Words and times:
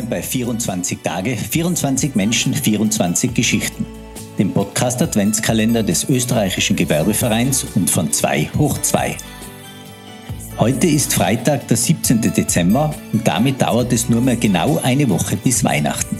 willkommen 0.00 0.10
bei 0.10 0.22
24 0.22 0.98
Tage, 1.02 1.36
24 1.36 2.14
Menschen, 2.14 2.54
24 2.54 3.34
Geschichten, 3.34 3.84
dem 4.38 4.50
Podcast 4.52 5.02
Adventskalender 5.02 5.82
des 5.82 6.08
österreichischen 6.08 6.74
Gewerbevereins 6.74 7.66
und 7.74 7.90
von 7.90 8.10
2 8.10 8.50
hoch 8.56 8.78
2. 8.78 9.16
Heute 10.58 10.86
ist 10.86 11.12
Freitag, 11.12 11.68
der 11.68 11.76
17. 11.76 12.20
Dezember 12.22 12.94
und 13.12 13.26
damit 13.28 13.60
dauert 13.60 13.92
es 13.92 14.08
nur 14.08 14.22
mehr 14.22 14.36
genau 14.36 14.80
eine 14.82 15.08
Woche 15.10 15.36
bis 15.36 15.64
Weihnachten. 15.64 16.16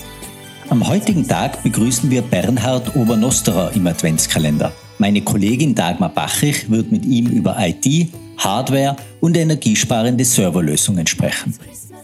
Am 0.69 0.87
heutigen 0.87 1.27
Tag 1.27 1.63
begrüßen 1.63 2.11
wir 2.11 2.21
Bernhard 2.21 2.95
Obernosterer 2.97 3.73
im 3.75 3.87
Adventskalender. 3.87 4.73
Meine 4.99 5.23
Kollegin 5.23 5.75
Dagmar 5.75 6.11
Bachrich 6.11 6.71
wird 6.71 6.93
mit 6.93 7.07
ihm 7.07 7.29
über 7.29 7.57
IT, 7.59 8.13
Hardware 8.37 8.97
und 9.21 9.37
energiesparende 9.39 10.25
Serverlösungen 10.25 11.07
sprechen. 11.07 11.55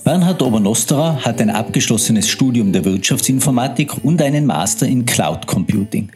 Bernhard 0.07 0.41
Obernosterer 0.41 1.25
hat 1.25 1.41
ein 1.41 1.51
abgeschlossenes 1.51 2.29
Studium 2.29 2.71
der 2.71 2.85
Wirtschaftsinformatik 2.85 4.05
und 4.05 4.23
einen 4.23 4.47
Master 4.47 4.87
in 4.87 5.05
Cloud 5.05 5.49
Computing. 5.49 6.11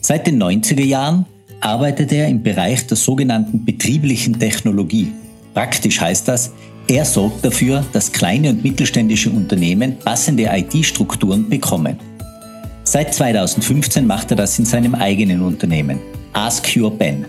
Seit 0.00 0.28
den 0.28 0.40
90er 0.40 0.84
Jahren 0.84 1.26
arbeitet 1.60 2.12
er 2.12 2.28
im 2.28 2.44
Bereich 2.44 2.86
der 2.86 2.96
sogenannten 2.96 3.64
betrieblichen 3.64 4.38
Technologie. 4.38 5.10
Praktisch 5.54 6.00
heißt 6.00 6.28
das, 6.28 6.52
er 6.86 7.04
sorgt 7.04 7.44
dafür, 7.44 7.84
dass 7.92 8.12
kleine 8.12 8.50
und 8.50 8.62
mittelständische 8.62 9.30
Unternehmen 9.30 9.98
passende 9.98 10.44
IT-Strukturen 10.44 11.48
bekommen. 11.48 11.98
Seit 12.84 13.12
2015 13.12 14.06
macht 14.06 14.30
er 14.30 14.36
das 14.36 14.56
in 14.60 14.66
seinem 14.66 14.94
eigenen 14.94 15.42
Unternehmen, 15.42 15.98
Ask 16.32 16.76
Your 16.76 16.96
Ben. 16.96 17.26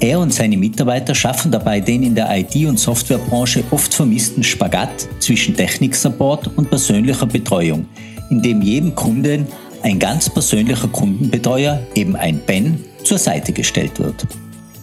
Er 0.00 0.20
und 0.20 0.32
seine 0.32 0.56
Mitarbeiter 0.56 1.12
schaffen 1.12 1.50
dabei 1.50 1.80
den 1.80 2.04
in 2.04 2.14
der 2.14 2.28
IT- 2.30 2.66
und 2.66 2.78
Softwarebranche 2.78 3.64
oft 3.72 3.92
vermissten 3.92 4.44
Spagat 4.44 5.08
zwischen 5.18 5.56
Techniksupport 5.56 6.56
und 6.56 6.70
persönlicher 6.70 7.26
Betreuung, 7.26 7.86
in 8.30 8.40
dem 8.40 8.62
jedem 8.62 8.94
Kunden 8.94 9.48
ein 9.82 9.98
ganz 9.98 10.30
persönlicher 10.30 10.86
Kundenbetreuer, 10.88 11.80
eben 11.96 12.14
ein 12.14 12.40
Ben, 12.46 12.84
zur 13.02 13.18
Seite 13.18 13.52
gestellt 13.52 13.98
wird. 13.98 14.24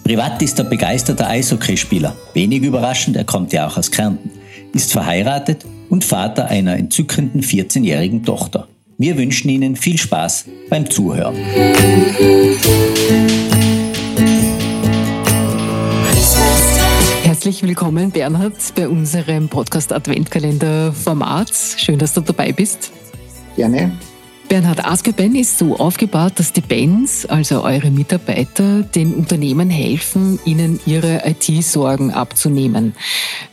Privat 0.04 0.42
ist 0.42 0.58
er 0.58 0.66
begeisterter 0.66 1.28
Eishockeyspieler. 1.28 2.14
Wenig 2.34 2.62
überraschend, 2.62 3.16
er 3.16 3.24
kommt 3.24 3.54
ja 3.54 3.66
auch 3.66 3.78
aus 3.78 3.90
Kärnten, 3.90 4.30
ist 4.74 4.92
verheiratet 4.92 5.64
und 5.88 6.04
Vater 6.04 6.46
einer 6.46 6.76
entzückenden 6.76 7.42
14-jährigen 7.42 8.22
Tochter. 8.22 8.68
Wir 8.98 9.16
wünschen 9.16 9.48
Ihnen 9.48 9.76
viel 9.76 9.98
Spaß 9.98 10.44
beim 10.68 10.88
Zuhören. 10.90 11.36
Herzlich 17.46 17.68
willkommen, 17.68 18.10
Bernhard, 18.10 18.56
bei 18.74 18.88
unserem 18.88 19.48
Podcast 19.48 19.92
Adventkalender 19.92 20.92
Format. 20.92 21.52
Schön, 21.76 21.96
dass 21.96 22.12
du 22.12 22.20
dabei 22.20 22.50
bist. 22.50 22.90
Gerne. 23.54 23.96
Bernhard 24.48 24.84
Askeben 24.84 25.36
ist 25.36 25.56
so 25.56 25.76
aufgebaut, 25.76 26.32
dass 26.40 26.52
die 26.52 26.60
Bands, 26.60 27.24
also 27.24 27.62
eure 27.62 27.92
Mitarbeiter, 27.92 28.82
den 28.82 29.14
Unternehmen 29.14 29.70
helfen, 29.70 30.40
ihnen 30.44 30.80
ihre 30.86 31.22
IT-Sorgen 31.24 32.10
abzunehmen. 32.10 32.96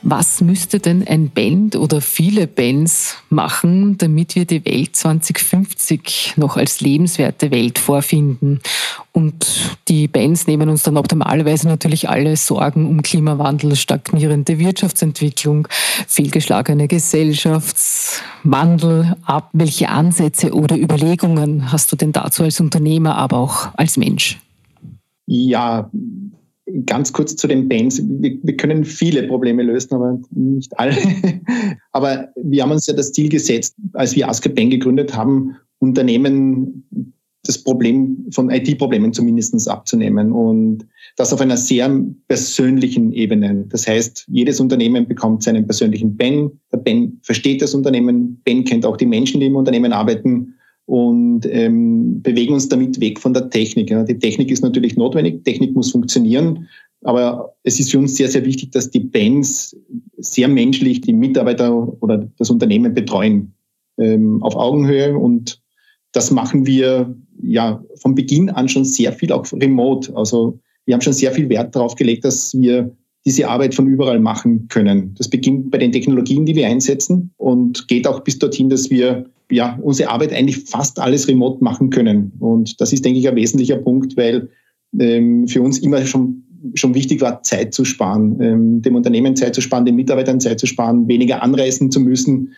Was 0.01 0.41
müsste 0.41 0.79
denn 0.79 1.07
ein 1.07 1.29
Band 1.29 1.75
oder 1.75 2.01
viele 2.01 2.47
Bands 2.47 3.17
machen, 3.29 3.99
damit 3.99 4.35
wir 4.35 4.45
die 4.45 4.65
Welt 4.65 4.95
2050 4.95 6.33
noch 6.35 6.57
als 6.57 6.81
lebenswerte 6.81 7.51
Welt 7.51 7.77
vorfinden? 7.77 8.59
Und 9.15 9.77
die 9.89 10.07
Bands 10.07 10.47
nehmen 10.47 10.69
uns 10.69 10.81
dann 10.81 10.97
optimalerweise 10.97 11.67
natürlich 11.67 12.09
alle 12.09 12.35
Sorgen 12.35 12.87
um 12.87 13.03
Klimawandel, 13.03 13.75
stagnierende 13.75 14.57
Wirtschaftsentwicklung, 14.57 15.67
fehlgeschlagene 16.07 16.87
Gesellschaftswandel 16.87 19.15
ab. 19.23 19.51
Welche 19.53 19.89
Ansätze 19.89 20.51
oder 20.53 20.75
Überlegungen 20.75 21.71
hast 21.71 21.91
du 21.91 21.95
denn 21.95 22.11
dazu 22.11 22.41
als 22.41 22.59
Unternehmer, 22.59 23.15
aber 23.15 23.37
auch 23.37 23.67
als 23.75 23.97
Mensch? 23.97 24.39
Ja, 25.27 25.91
ganz 26.87 27.13
kurz 27.13 27.35
zu 27.35 27.47
den 27.47 27.69
Bands. 27.69 28.01
Wir, 28.03 28.39
wir, 28.41 28.57
können 28.57 28.83
viele 28.83 29.27
Probleme 29.27 29.61
lösen, 29.61 29.93
aber 29.93 30.19
nicht 30.31 30.75
alle. 30.79 30.95
aber 31.91 32.29
wir 32.35 32.63
haben 32.63 32.71
uns 32.71 32.87
ja 32.87 32.95
das 32.95 33.11
Ziel 33.11 33.29
gesetzt, 33.29 33.75
als 33.93 34.15
wir 34.15 34.27
Asker 34.27 34.49
Band 34.49 34.71
gegründet 34.71 35.15
haben, 35.15 35.55
Unternehmen 35.77 37.12
das 37.45 37.57
Problem 37.61 38.25
von 38.31 38.49
IT-Problemen 38.49 39.13
zumindest 39.13 39.69
abzunehmen 39.69 40.31
und 40.31 40.85
das 41.17 41.33
auf 41.33 41.41
einer 41.41 41.57
sehr 41.57 42.03
persönlichen 42.27 43.11
Ebene. 43.11 43.65
Das 43.69 43.87
heißt, 43.87 44.25
jedes 44.29 44.59
Unternehmen 44.59 45.07
bekommt 45.07 45.43
seinen 45.43 45.65
persönlichen 45.65 46.15
Ben. 46.15 46.51
Der 46.71 46.77
Ben 46.77 47.19
versteht 47.21 47.61
das 47.61 47.73
Unternehmen, 47.73 48.41
Ben 48.45 48.63
kennt 48.63 48.85
auch 48.85 48.97
die 48.97 49.05
Menschen, 49.05 49.41
die 49.41 49.47
im 49.47 49.55
Unternehmen 49.55 49.91
arbeiten 49.91 50.55
und 50.85 51.45
ähm, 51.45 52.21
bewegen 52.21 52.53
uns 52.53 52.69
damit 52.69 52.99
weg 52.99 53.19
von 53.19 53.33
der 53.33 53.49
Technik. 53.49 53.89
Ja. 53.89 54.03
Die 54.03 54.19
Technik 54.19 54.49
ist 54.49 54.63
natürlich 54.63 54.95
notwendig, 54.95 55.43
Technik 55.43 55.75
muss 55.75 55.91
funktionieren, 55.91 56.67
aber 57.03 57.55
es 57.63 57.79
ist 57.79 57.91
für 57.91 57.99
uns 57.99 58.15
sehr, 58.15 58.29
sehr 58.29 58.45
wichtig, 58.45 58.71
dass 58.71 58.89
die 58.89 59.01
Bands 59.01 59.75
sehr 60.17 60.47
menschlich 60.47 61.01
die 61.01 61.13
Mitarbeiter 61.13 62.01
oder 62.01 62.29
das 62.37 62.49
Unternehmen 62.49 62.93
betreuen, 62.93 63.53
ähm, 63.97 64.41
auf 64.41 64.55
Augenhöhe. 64.55 65.17
Und 65.17 65.61
das 66.13 66.31
machen 66.31 66.65
wir 66.65 67.13
ja 67.41 67.83
von 67.95 68.15
Beginn 68.15 68.49
an 68.49 68.69
schon 68.69 68.85
sehr 68.85 69.11
viel 69.11 69.31
auch 69.31 69.45
remote. 69.51 70.15
Also 70.15 70.59
wir 70.85 70.93
haben 70.93 71.01
schon 71.01 71.13
sehr 71.13 71.31
viel 71.31 71.49
Wert 71.49 71.75
darauf 71.75 71.95
gelegt, 71.95 72.23
dass 72.23 72.53
wir 72.53 72.95
diese 73.25 73.47
Arbeit 73.47 73.73
von 73.73 73.87
überall 73.87 74.19
machen 74.19 74.67
können. 74.67 75.15
Das 75.17 75.29
beginnt 75.29 75.71
bei 75.71 75.77
den 75.77 75.91
Technologien, 75.91 76.45
die 76.45 76.55
wir 76.55 76.67
einsetzen 76.67 77.31
und 77.37 77.87
geht 77.87 78.07
auch 78.07 78.19
bis 78.21 78.37
dorthin, 78.37 78.69
dass 78.69 78.89
wir 78.89 79.25
ja 79.49 79.79
unsere 79.81 80.09
Arbeit 80.09 80.33
eigentlich 80.33 80.57
fast 80.65 80.99
alles 80.99 81.27
remote 81.27 81.63
machen 81.63 81.89
können. 81.89 82.33
Und 82.39 82.79
das 82.81 82.93
ist, 82.93 83.05
denke 83.05 83.19
ich, 83.19 83.27
ein 83.27 83.35
wesentlicher 83.35 83.77
Punkt, 83.77 84.17
weil 84.17 84.49
ähm, 84.99 85.47
für 85.47 85.61
uns 85.61 85.79
immer 85.79 86.05
schon 86.05 86.43
schon 86.75 86.95
wichtig 86.95 87.19
war, 87.21 87.43
Zeit 87.43 87.73
zu 87.73 87.83
sparen, 87.83 88.39
ähm, 88.41 88.81
dem 88.81 88.95
Unternehmen 88.95 89.35
Zeit 89.35 89.53
zu 89.53 89.61
sparen, 89.61 89.85
den 89.85 89.95
Mitarbeitern 89.95 90.39
Zeit 90.39 90.59
zu 90.59 90.65
sparen, 90.65 91.07
weniger 91.07 91.43
anreisen 91.43 91.91
zu 91.91 91.99
müssen, 91.99 92.53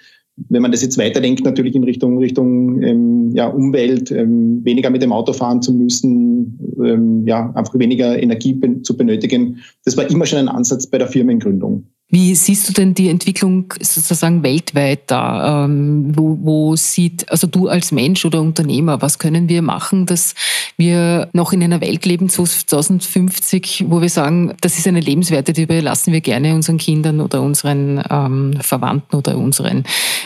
wenn 0.49 0.61
man 0.61 0.71
das 0.71 0.81
jetzt 0.81 0.97
weiterdenkt, 0.97 1.43
natürlich 1.45 1.75
in 1.75 1.83
Richtung, 1.83 2.17
Richtung 2.17 2.81
ähm, 2.83 3.31
ja, 3.33 3.47
Umwelt, 3.47 4.11
ähm, 4.11 4.63
weniger 4.65 4.89
mit 4.89 5.01
dem 5.01 5.13
Auto 5.13 5.33
fahren 5.33 5.61
zu 5.61 5.73
müssen, 5.73 6.59
ähm, 6.83 7.25
ja, 7.25 7.51
einfach 7.55 7.77
weniger 7.79 8.21
Energie 8.21 8.53
be 8.53 8.81
zu 8.81 8.97
benötigen. 8.97 9.59
Das 9.85 9.95
war 9.95 10.09
immer 10.09 10.25
schon 10.25 10.39
ein 10.39 10.49
Ansatz 10.49 10.87
bei 10.87 10.97
der 10.97 11.07
Firmengründung. 11.07 11.87
Wie 12.07 12.35
siehst 12.35 12.69
du 12.69 12.73
denn 12.73 12.93
die 12.93 13.09
Entwicklung 13.09 13.73
sozusagen 13.81 14.43
weltweit 14.43 15.09
da? 15.09 15.65
Ähm, 15.65 16.15
wo, 16.15 16.37
wo 16.39 16.75
sieht, 16.75 17.29
also 17.31 17.47
du 17.47 17.67
als 17.67 17.91
Mensch 17.91 18.23
oder 18.25 18.41
Unternehmer, 18.41 19.01
was 19.01 19.17
können 19.17 19.49
wir 19.49 19.63
machen, 19.63 20.05
dass 20.05 20.35
wir 20.77 21.29
noch 21.33 21.51
in 21.51 21.63
einer 21.63 21.81
Welt 21.81 22.05
leben, 22.05 22.29
2050, 22.29 23.85
wo 23.87 24.01
wir 24.01 24.09
sagen, 24.09 24.53
das 24.61 24.77
ist 24.77 24.87
eine 24.87 24.99
Lebenswerte, 24.99 25.51
die 25.51 25.63
überlassen 25.63 26.13
wir 26.13 26.21
gerne 26.21 26.53
unseren 26.53 26.77
Kindern 26.77 27.21
oder 27.21 27.41
unseren 27.41 28.03
ähm, 28.07 28.53
Verwandten 28.61 29.15
oder 29.15 29.35
unseren 29.37 29.83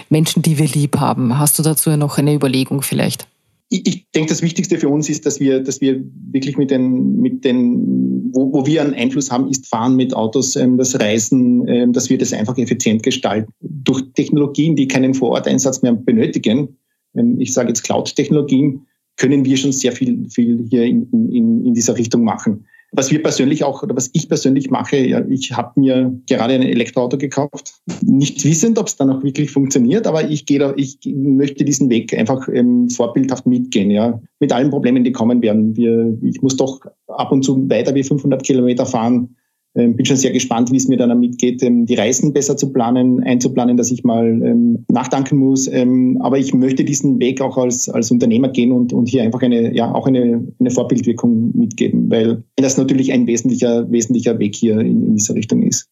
Menschen, 0.09 0.41
die 0.41 0.57
wir 0.57 0.67
lieb 0.67 0.97
haben. 0.97 1.39
Hast 1.39 1.57
du 1.59 1.63
dazu 1.63 1.91
noch 1.91 2.17
eine 2.17 2.33
Überlegung 2.33 2.81
vielleicht? 2.81 3.25
Ich, 3.69 3.87
ich 3.87 4.11
denke, 4.11 4.29
das 4.29 4.41
Wichtigste 4.41 4.77
für 4.77 4.89
uns 4.89 5.09
ist, 5.09 5.25
dass 5.25 5.39
wir, 5.39 5.61
dass 5.61 5.79
wir 5.79 6.03
wirklich 6.31 6.57
mit 6.57 6.71
den, 6.71 7.17
mit 7.17 7.45
den, 7.45 8.31
wo, 8.33 8.51
wo 8.51 8.65
wir 8.65 8.81
einen 8.81 8.95
Einfluss 8.95 9.31
haben, 9.31 9.47
ist 9.49 9.67
Fahren 9.67 9.95
mit 9.95 10.13
Autos, 10.13 10.55
ähm, 10.55 10.77
das 10.77 10.99
Reisen, 10.99 11.67
ähm, 11.67 11.93
dass 11.93 12.09
wir 12.09 12.17
das 12.17 12.33
einfach 12.33 12.57
effizient 12.57 13.03
gestalten. 13.03 13.51
Durch 13.61 14.01
Technologien, 14.15 14.75
die 14.75 14.87
keinen 14.87 15.13
Vororteinsatz 15.13 15.81
mehr 15.83 15.93
benötigen, 15.93 16.77
ähm, 17.15 17.39
ich 17.39 17.53
sage 17.53 17.69
jetzt 17.69 17.83
Cloud-Technologien, 17.83 18.85
können 19.17 19.45
wir 19.45 19.57
schon 19.57 19.71
sehr 19.71 19.91
viel, 19.91 20.27
viel 20.29 20.65
hier 20.69 20.85
in, 20.85 21.07
in, 21.11 21.65
in 21.65 21.73
dieser 21.73 21.95
Richtung 21.97 22.23
machen. 22.23 22.65
Was 22.91 23.11
wir 23.11 23.21
persönlich 23.21 23.63
auch, 23.63 23.83
oder 23.83 23.95
was 23.95 24.09
ich 24.13 24.27
persönlich 24.27 24.71
mache, 24.71 24.97
ja, 24.97 25.23
ich 25.27 25.51
habe 25.51 25.79
mir 25.79 26.19
gerade 26.27 26.55
ein 26.55 26.63
Elektroauto 26.63 27.17
gekauft, 27.17 27.75
nicht 28.01 28.43
wissend, 28.43 28.79
ob 28.79 28.87
es 28.87 28.95
dann 28.95 29.11
auch 29.11 29.23
wirklich 29.23 29.51
funktioniert, 29.51 30.07
aber 30.07 30.27
ich 30.27 30.45
gehe 30.45 30.59
da, 30.59 30.73
ich 30.75 30.97
möchte 31.05 31.63
diesen 31.63 31.89
Weg 31.89 32.17
einfach 32.17 32.47
ähm, 32.51 32.89
vorbildhaft 32.89 33.45
mitgehen, 33.45 33.91
ja, 33.91 34.19
mit 34.39 34.51
allen 34.51 34.71
Problemen, 34.71 35.03
die 35.03 35.11
kommen 35.11 35.41
werden. 35.41 35.77
Wir, 35.77 36.17
ich 36.23 36.41
muss 36.41 36.57
doch 36.57 36.81
ab 37.07 37.31
und 37.31 37.43
zu 37.43 37.69
weiter 37.69 37.93
wie 37.93 38.03
500 38.03 38.43
Kilometer 38.43 38.85
fahren 38.85 39.35
bin 39.73 40.05
schon 40.05 40.17
sehr 40.17 40.31
gespannt, 40.31 40.71
wie 40.71 40.77
es 40.77 40.87
mir 40.87 40.97
dann 40.97 41.09
damit 41.09 41.37
geht, 41.37 41.61
ähm, 41.63 41.85
die 41.85 41.95
Reisen 41.95 42.33
besser 42.33 42.57
zu 42.57 42.73
planen, 42.73 43.23
einzuplanen, 43.23 43.77
dass 43.77 43.91
ich 43.91 44.03
mal 44.03 44.25
ähm, 44.25 44.85
nachdanken 44.87 45.37
muss. 45.37 45.67
Ähm, 45.67 46.17
aber 46.21 46.37
ich 46.37 46.53
möchte 46.53 46.83
diesen 46.83 47.19
Weg 47.19 47.41
auch 47.41 47.57
als, 47.57 47.87
als 47.87 48.09
Unternehmer 48.11 48.49
gehen 48.49 48.71
und, 48.71 48.93
und 48.93 49.07
hier 49.07 49.23
einfach 49.23 49.41
eine, 49.41 49.75
ja, 49.75 49.93
auch 49.93 50.07
eine, 50.07 50.47
eine 50.59 50.71
Vorbildwirkung 50.71 51.51
mitgeben, 51.55 52.09
weil 52.09 52.43
das 52.55 52.77
natürlich 52.77 53.11
ein 53.11 53.27
wesentlicher, 53.27 53.89
wesentlicher 53.91 54.39
Weg 54.39 54.55
hier 54.55 54.79
in, 54.79 55.05
in 55.05 55.15
dieser 55.15 55.35
Richtung 55.35 55.61
ist. 55.63 55.87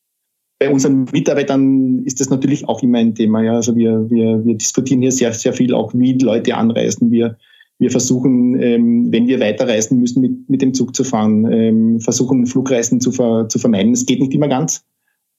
Bei 0.59 0.71
unseren 0.71 1.05
Mitarbeitern 1.13 2.03
ist 2.05 2.19
das 2.19 2.31
natürlich 2.31 2.67
auch 2.67 2.81
immer 2.81 2.97
ein 2.97 3.13
Thema. 3.13 3.43
Ja. 3.43 3.53
Also 3.53 3.75
wir, 3.75 4.09
wir, 4.09 4.43
wir 4.43 4.55
diskutieren 4.55 5.01
hier 5.01 5.11
sehr, 5.11 5.31
sehr 5.33 5.53
viel 5.53 5.73
auch, 5.73 5.93
wie 5.93 6.13
Leute 6.13 6.55
anreisen. 6.55 7.11
Wir 7.11 7.37
wir 7.79 7.91
versuchen, 7.91 8.59
ähm, 8.61 9.11
wenn 9.11 9.27
wir 9.27 9.39
weiterreisen 9.39 9.99
müssen, 9.99 10.45
mit, 10.47 10.61
dem 10.61 10.73
Zug 10.73 10.95
zu 10.95 11.03
fahren, 11.03 11.51
ähm, 11.51 11.99
versuchen 11.99 12.47
Flugreisen 12.47 12.99
zu, 12.99 13.11
zu 13.11 13.59
vermeiden. 13.59 13.93
Es 13.93 14.05
geht 14.05 14.19
nicht 14.19 14.33
immer 14.33 14.47
ganz, 14.47 14.83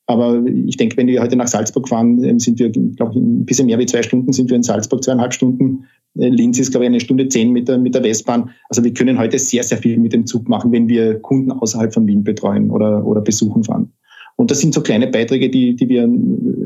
Aber 0.07 0.43
ich 0.47 0.77
denke, 0.77 0.97
wenn 0.97 1.07
wir 1.07 1.21
heute 1.21 1.37
nach 1.37 1.49
Salzburg 1.49 1.89
fahren, 1.89 2.23
ähm, 2.25 2.39
sind 2.39 2.59
wir, 2.59 2.71
glaube 2.71 3.13
ich, 3.13 3.19
ein 3.19 3.45
bisschen 3.45 3.67
mehr 3.67 3.79
wie 3.79 3.87
zwei 3.87 4.03
Stunden 4.03 4.33
sind 4.33 4.49
wir 4.49 4.57
in 4.57 4.63
Salzburg, 4.63 5.05
zweieinhalb 5.05 5.35
Stunden. 5.35 5.85
Äh, 6.17 6.29
Linz 6.29 6.59
ist, 6.59 6.71
glaube 6.71 6.85
ich, 6.85 6.89
eine 6.89 7.01
Stunde 7.01 7.29
zehn 7.29 7.53
mit 7.53 7.69
der, 7.69 7.79
mit 7.79 7.95
der 7.95 8.03
Westbahn. 8.05 8.51
Also 8.69 8.83
wir 8.85 8.95
können 8.95 9.19
heute 9.19 9.39
sehr, 9.39 9.65
sehr 9.65 9.79
viel 9.79 9.99
mit 9.99 10.13
dem 10.13 10.25
Zug 10.25 10.49
machen, 10.49 10.73
wenn 10.73 10.89
wir 10.89 11.19
Kunden 11.19 11.53
außerhalb 11.53 11.93
von 11.93 12.07
Wien 12.07 12.25
betreuen 12.25 12.71
oder, 12.71 13.05
oder 13.05 13.21
besuchen 13.21 13.65
fahren. 13.65 13.93
Und 14.41 14.53
das 14.53 14.61
sind 14.61 14.73
so 14.73 14.83
kleine 14.83 15.09
Beiträge, 15.09 15.51
die, 15.51 15.75
die 15.75 15.89
wir 15.89 16.09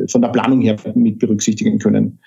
von 0.08 0.20
der 0.20 0.28
Planung 0.28 0.60
her 0.60 0.76
mit 0.94 1.18
berücksichtigen 1.18 1.78
können. 1.78 2.18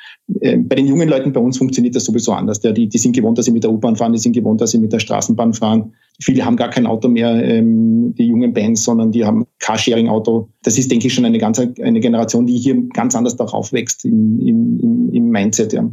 Ähm, 0.41 0.67
bei 0.67 0.75
den 0.75 0.87
jungen 0.87 1.07
Leuten 1.07 1.33
bei 1.33 1.39
uns 1.39 1.59
funktioniert 1.59 1.95
das 1.95 2.05
sowieso 2.05 2.31
anders. 2.31 2.59
Die, 2.59 2.89
die 2.89 2.97
sind 2.97 3.15
gewohnt, 3.15 3.37
dass 3.37 3.45
sie 3.45 3.51
mit 3.51 3.63
der 3.63 3.71
U-Bahn 3.71 3.95
fahren, 3.95 4.13
die 4.13 4.17
sind 4.17 4.33
gewohnt, 4.33 4.59
dass 4.59 4.71
sie 4.71 4.79
mit 4.79 4.91
der 4.91 4.97
Straßenbahn 4.97 5.53
fahren. 5.53 5.93
Viele 6.19 6.43
haben 6.43 6.55
gar 6.55 6.71
kein 6.71 6.87
Auto 6.87 7.09
mehr, 7.09 7.31
ähm, 7.43 8.15
die 8.15 8.25
jungen 8.25 8.53
Bands, 8.53 8.85
sondern 8.85 9.11
die 9.11 9.23
haben 9.23 9.45
Carsharing-Auto. 9.59 10.49
Das 10.63 10.79
ist, 10.79 10.89
denke 10.89 11.07
ich, 11.07 11.13
schon 11.13 11.25
eine 11.25 11.37
ganze 11.37 11.71
eine 11.79 11.99
Generation, 11.99 12.47
die 12.47 12.57
hier 12.57 12.81
ganz 12.93 13.15
anders 13.15 13.35
darauf 13.35 13.71
wächst 13.71 14.03
im, 14.03 14.39
im, 14.39 15.09
im 15.13 15.29
Mindset. 15.29 15.73
Ja. 15.73 15.87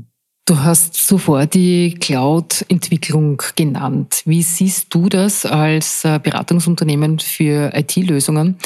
Du 0.46 0.58
hast 0.58 0.94
zuvor 0.94 1.44
die 1.46 1.94
Cloud-Entwicklung 1.94 3.42
genannt. 3.54 4.22
Wie 4.24 4.42
siehst 4.42 4.94
du 4.94 5.10
das 5.10 5.44
als 5.44 6.04
äh, 6.04 6.18
Beratungsunternehmen 6.22 7.18
für 7.18 7.70
IT-Lösungen? 7.74 8.56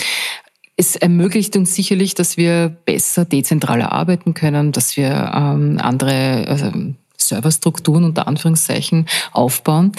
Es 0.76 0.94
ermöglicht 0.94 1.56
uns 1.56 1.74
sicherlich, 1.74 2.14
dass 2.14 2.36
wir 2.36 2.76
besser 2.84 3.24
dezentraler 3.24 3.92
arbeiten 3.92 4.34
können, 4.34 4.72
dass 4.72 4.96
wir 4.96 5.32
ähm, 5.34 5.78
andere 5.80 6.46
also 6.48 6.70
Serverstrukturen 7.16 8.04
unter 8.04 8.28
Anführungszeichen 8.28 9.06
aufbauen. 9.32 9.92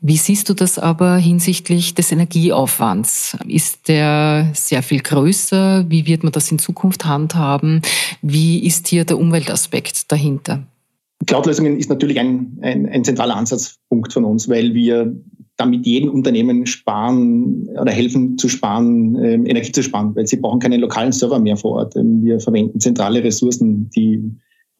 Wie 0.00 0.16
siehst 0.16 0.48
du 0.48 0.54
das 0.54 0.78
aber 0.78 1.16
hinsichtlich 1.16 1.94
des 1.94 2.12
Energieaufwands? 2.12 3.36
Ist 3.46 3.88
der 3.88 4.50
sehr 4.54 4.82
viel 4.82 5.00
größer? 5.00 5.86
Wie 5.88 6.06
wird 6.06 6.22
man 6.22 6.32
das 6.32 6.50
in 6.50 6.58
Zukunft 6.58 7.04
handhaben? 7.04 7.82
Wie 8.22 8.64
ist 8.64 8.88
hier 8.88 9.04
der 9.04 9.18
Umweltaspekt 9.18 10.12
dahinter? 10.12 10.62
Cloud-Lösungen 11.26 11.78
ist 11.78 11.90
natürlich 11.90 12.20
ein, 12.20 12.58
ein, 12.62 12.86
ein 12.86 13.04
zentraler 13.04 13.36
Ansatzpunkt 13.36 14.12
von 14.12 14.24
uns, 14.24 14.48
weil 14.48 14.72
wir 14.74 15.16
damit 15.58 15.84
jedem 15.86 16.10
Unternehmen 16.10 16.64
sparen 16.66 17.68
oder 17.80 17.90
helfen 17.90 18.38
zu 18.38 18.48
sparen, 18.48 19.16
ähm, 19.22 19.44
Energie 19.44 19.72
zu 19.72 19.82
sparen, 19.82 20.14
weil 20.14 20.26
sie 20.26 20.36
brauchen 20.36 20.60
keine 20.60 20.76
lokalen 20.76 21.12
Server 21.12 21.40
mehr 21.40 21.56
vor 21.56 21.72
Ort. 21.72 21.96
Ähm, 21.96 22.24
wir 22.24 22.40
verwenden 22.40 22.80
zentrale 22.80 23.22
Ressourcen, 23.22 23.90
die, 23.90 24.22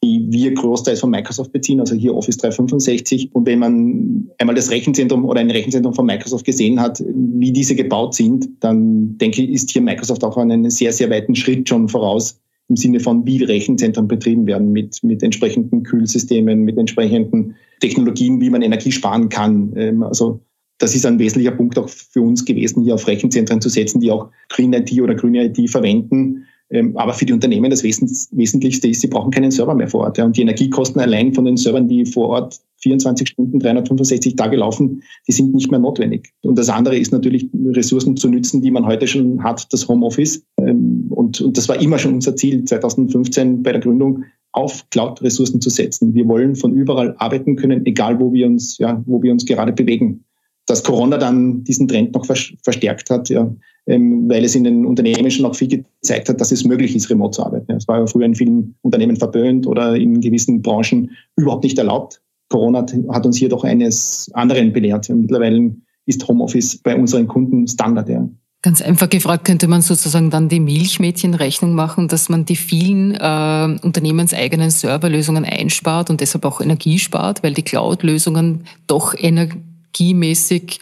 die 0.01 0.25
wir 0.29 0.53
großteils 0.53 1.01
von 1.01 1.09
Microsoft 1.09 1.51
beziehen, 1.51 1.81
also 1.81 1.95
hier 1.95 2.15
Office 2.15 2.37
365. 2.37 3.35
Und 3.35 3.45
wenn 3.45 3.59
man 3.59 4.29
einmal 4.37 4.55
das 4.55 4.71
Rechenzentrum 4.71 5.25
oder 5.25 5.41
ein 5.41 5.51
Rechenzentrum 5.51 5.93
von 5.93 6.05
Microsoft 6.05 6.45
gesehen 6.45 6.79
hat, 6.79 7.03
wie 7.13 7.51
diese 7.51 7.75
gebaut 7.75 8.15
sind, 8.15 8.47
dann 8.61 9.17
denke 9.17 9.43
ich, 9.43 9.49
ist 9.49 9.71
hier 9.71 9.81
Microsoft 9.81 10.23
auch 10.23 10.37
einen 10.37 10.69
sehr, 10.69 10.93
sehr 10.93 11.09
weiten 11.09 11.35
Schritt 11.35 11.67
schon 11.67 11.89
voraus 11.89 12.39
im 12.69 12.77
Sinne 12.77 13.01
von, 13.01 13.25
wie 13.25 13.43
Rechenzentren 13.43 14.07
betrieben 14.07 14.47
werden 14.47 14.71
mit, 14.71 15.03
mit 15.03 15.23
entsprechenden 15.23 15.83
Kühlsystemen, 15.83 16.61
mit 16.61 16.77
entsprechenden 16.77 17.55
Technologien, 17.81 18.39
wie 18.39 18.49
man 18.49 18.61
Energie 18.61 18.91
sparen 18.93 19.27
kann. 19.27 19.73
Ähm, 19.75 20.03
also 20.03 20.39
das 20.79 20.95
ist 20.95 21.05
ein 21.05 21.19
wesentlicher 21.19 21.51
Punkt 21.51 21.77
auch 21.77 21.89
für 21.89 22.21
uns 22.21 22.43
gewesen, 22.43 22.83
hier 22.83 22.95
auf 22.95 23.07
Rechenzentren 23.07 23.61
zu 23.61 23.69
setzen, 23.69 23.99
die 23.99 24.11
auch 24.11 24.29
Green 24.47 24.73
IT 24.73 24.91
oder 24.99 25.13
grüne 25.13 25.45
IT 25.45 25.69
verwenden. 25.69 26.45
Ähm, 26.71 26.95
aber 26.97 27.13
für 27.13 27.25
die 27.25 27.33
Unternehmen 27.33 27.69
das 27.69 27.83
Wesentlichste 27.83 28.87
ist, 28.87 29.01
sie 29.01 29.07
brauchen 29.07 29.31
keinen 29.31 29.51
Server 29.51 29.73
mehr 29.73 29.87
vor 29.87 30.01
Ort. 30.01 30.19
Und 30.19 30.37
die 30.37 30.41
Energiekosten 30.41 31.01
allein 31.01 31.33
von 31.33 31.45
den 31.45 31.57
Servern, 31.57 31.87
die 31.87 32.05
vor 32.05 32.29
Ort 32.29 32.59
24 32.81 33.27
Stunden, 33.27 33.59
365 33.59 34.35
Tage 34.35 34.55
laufen, 34.55 35.01
die 35.27 35.31
sind 35.31 35.53
nicht 35.53 35.69
mehr 35.69 35.79
notwendig. 35.79 36.31
Und 36.43 36.57
das 36.57 36.69
andere 36.69 36.97
ist 36.97 37.11
natürlich, 37.11 37.47
Ressourcen 37.71 38.15
zu 38.15 38.29
nützen, 38.29 38.61
die 38.61 38.71
man 38.71 38.85
heute 38.85 39.07
schon 39.07 39.43
hat, 39.43 39.67
das 39.73 39.87
Homeoffice. 39.87 40.43
Ähm, 40.57 41.07
und, 41.09 41.41
und 41.41 41.57
das 41.57 41.67
war 41.67 41.81
immer 41.81 41.97
schon 41.97 42.13
unser 42.13 42.35
Ziel 42.35 42.63
2015 42.63 43.63
bei 43.63 43.71
der 43.71 43.81
Gründung, 43.81 44.23
auf 44.51 44.89
Cloud-Ressourcen 44.91 45.61
zu 45.61 45.69
setzen. 45.69 46.13
Wir 46.13 46.27
wollen 46.27 46.55
von 46.55 46.73
überall 46.73 47.15
arbeiten 47.17 47.55
können, 47.55 47.85
egal 47.85 48.19
wo 48.19 48.31
wir 48.31 48.47
uns, 48.47 48.77
ja, 48.77 49.03
wo 49.05 49.21
wir 49.21 49.31
uns 49.31 49.45
gerade 49.45 49.73
bewegen 49.73 50.23
dass 50.69 50.83
Corona 50.83 51.17
dann 51.17 51.63
diesen 51.63 51.87
Trend 51.87 52.13
noch 52.13 52.25
verstärkt 52.25 53.09
hat, 53.09 53.29
ja, 53.29 53.49
ähm, 53.87 54.29
weil 54.29 54.43
es 54.43 54.55
in 54.55 54.63
den 54.63 54.85
Unternehmen 54.85 55.31
schon 55.31 55.45
auch 55.45 55.55
viel 55.55 55.67
gezeigt 55.67 56.29
hat, 56.29 56.39
dass 56.39 56.51
es 56.51 56.63
möglich 56.63 56.95
ist, 56.95 57.09
remote 57.09 57.31
zu 57.31 57.43
arbeiten. 57.43 57.71
Es 57.71 57.87
war 57.87 57.99
ja 57.99 58.05
früher 58.05 58.25
in 58.25 58.35
vielen 58.35 58.75
Unternehmen 58.81 59.15
verböhnt 59.15 59.65
oder 59.65 59.95
in 59.95 60.21
gewissen 60.21 60.61
Branchen 60.61 61.09
überhaupt 61.35 61.63
nicht 61.63 61.77
erlaubt. 61.77 62.21
Corona 62.49 62.85
hat 63.11 63.25
uns 63.25 63.37
hier 63.37 63.49
doch 63.49 63.63
eines 63.63 64.29
anderen 64.33 64.71
belehrt. 64.71 65.09
Mittlerweile 65.09 65.75
ist 66.05 66.27
Homeoffice 66.27 66.77
bei 66.77 66.95
unseren 66.95 67.27
Kunden 67.27 67.67
Standard. 67.67 68.09
Ja. 68.09 68.27
Ganz 68.61 68.81
einfach 68.81 69.09
gefragt, 69.09 69.45
könnte 69.45 69.67
man 69.67 69.81
sozusagen 69.81 70.29
dann 70.29 70.49
die 70.49 70.59
Milchmädchenrechnung 70.59 71.73
machen, 71.73 72.09
dass 72.09 72.27
man 72.27 72.45
die 72.45 72.57
vielen 72.57 73.15
äh, 73.15 73.79
unternehmenseigenen 73.81 74.69
Serverlösungen 74.69 75.45
einspart 75.45 76.09
und 76.09 76.21
deshalb 76.21 76.45
auch 76.45 76.59
Energie 76.59 76.99
spart, 76.99 77.41
weil 77.41 77.53
die 77.53 77.63
Cloud-Lösungen 77.63 78.65
doch 78.85 79.15
Energie 79.17 79.68
energiemäßig 79.89 80.79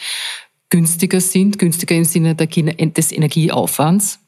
günstiger 0.69 1.21
sind, 1.21 1.59
günstiger 1.59 1.95
im 1.95 2.03
Sinne 2.03 2.35
des 2.35 3.11
Energieaufwands? 3.11 4.19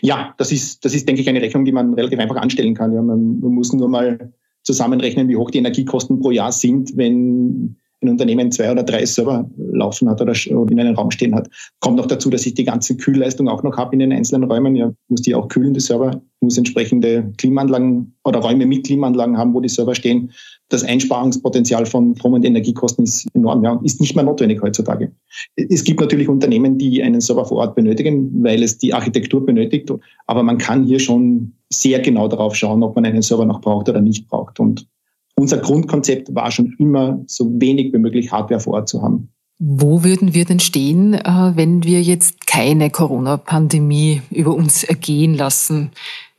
Ja, 0.00 0.34
das 0.38 0.52
ist, 0.52 0.84
das 0.84 0.94
ist, 0.94 1.06
denke 1.06 1.20
ich, 1.20 1.28
eine 1.28 1.42
Rechnung, 1.42 1.64
die 1.64 1.72
man 1.72 1.94
relativ 1.94 2.18
einfach 2.18 2.36
anstellen 2.36 2.74
kann. 2.74 2.92
Ja, 2.92 3.02
man, 3.02 3.40
man 3.40 3.52
muss 3.52 3.72
nur 3.72 3.88
mal 3.88 4.32
zusammenrechnen, 4.62 5.28
wie 5.28 5.36
hoch 5.36 5.50
die 5.50 5.58
Energiekosten 5.58 6.20
pro 6.20 6.30
Jahr 6.30 6.52
sind, 6.52 6.96
wenn 6.96 7.76
ein 8.02 8.08
Unternehmen 8.08 8.50
zwei 8.50 8.70
oder 8.70 8.82
drei 8.82 9.04
Server 9.06 9.48
laufen 9.56 10.08
hat 10.08 10.20
oder 10.20 10.34
in 10.46 10.80
einem 10.80 10.94
Raum 10.94 11.10
stehen 11.10 11.34
hat. 11.34 11.48
Kommt 11.80 11.96
noch 11.96 12.06
dazu, 12.06 12.30
dass 12.30 12.46
ich 12.46 12.54
die 12.54 12.64
ganze 12.64 12.96
Kühlleistung 12.96 13.48
auch 13.48 13.62
noch 13.62 13.76
habe 13.76 13.92
in 13.92 14.00
den 14.00 14.12
einzelnen 14.12 14.50
Räumen. 14.50 14.74
Ja, 14.76 14.92
muss 15.08 15.22
die 15.22 15.34
auch 15.34 15.48
kühlen, 15.48 15.74
die 15.74 15.80
Server, 15.80 16.20
muss 16.40 16.58
entsprechende 16.58 17.32
Klimaanlagen 17.38 18.14
oder 18.24 18.40
Räume 18.40 18.66
mit 18.66 18.86
Klimaanlagen 18.86 19.38
haben, 19.38 19.54
wo 19.54 19.60
die 19.60 19.68
Server 19.68 19.94
stehen. 19.94 20.32
Das 20.72 20.84
Einsparungspotenzial 20.84 21.84
von 21.84 22.16
Strom- 22.16 22.32
und 22.32 22.46
Energiekosten 22.46 23.04
ist 23.04 23.26
enorm, 23.34 23.62
ja, 23.62 23.78
ist 23.84 24.00
nicht 24.00 24.16
mehr 24.16 24.24
notwendig 24.24 24.62
heutzutage. 24.62 25.12
Es 25.54 25.84
gibt 25.84 26.00
natürlich 26.00 26.30
Unternehmen, 26.30 26.78
die 26.78 27.02
einen 27.02 27.20
Server 27.20 27.44
vor 27.44 27.58
Ort 27.58 27.74
benötigen, 27.74 28.42
weil 28.42 28.62
es 28.62 28.78
die 28.78 28.94
Architektur 28.94 29.44
benötigt. 29.44 29.92
Aber 30.26 30.42
man 30.42 30.56
kann 30.56 30.84
hier 30.84 30.98
schon 30.98 31.52
sehr 31.70 32.00
genau 32.00 32.26
darauf 32.26 32.54
schauen, 32.54 32.82
ob 32.82 32.94
man 32.94 33.04
einen 33.04 33.20
Server 33.20 33.44
noch 33.44 33.60
braucht 33.60 33.90
oder 33.90 34.00
nicht 34.00 34.28
braucht. 34.28 34.60
Und 34.60 34.86
unser 35.34 35.58
Grundkonzept 35.58 36.34
war 36.34 36.50
schon 36.50 36.74
immer, 36.78 37.22
so 37.26 37.52
wenig 37.60 37.92
wie 37.92 37.98
möglich 37.98 38.32
Hardware 38.32 38.60
vor 38.60 38.72
Ort 38.72 38.88
zu 38.88 39.02
haben. 39.02 39.28
Wo 39.58 40.02
würden 40.02 40.32
wir 40.32 40.46
denn 40.46 40.58
stehen, 40.58 41.12
äh, 41.12 41.52
wenn 41.54 41.84
wir 41.84 42.00
jetzt 42.00 42.46
keine 42.46 42.88
Corona-Pandemie 42.88 44.22
über 44.30 44.54
uns 44.54 44.84
ergehen 44.84 45.34
lassen? 45.34 45.90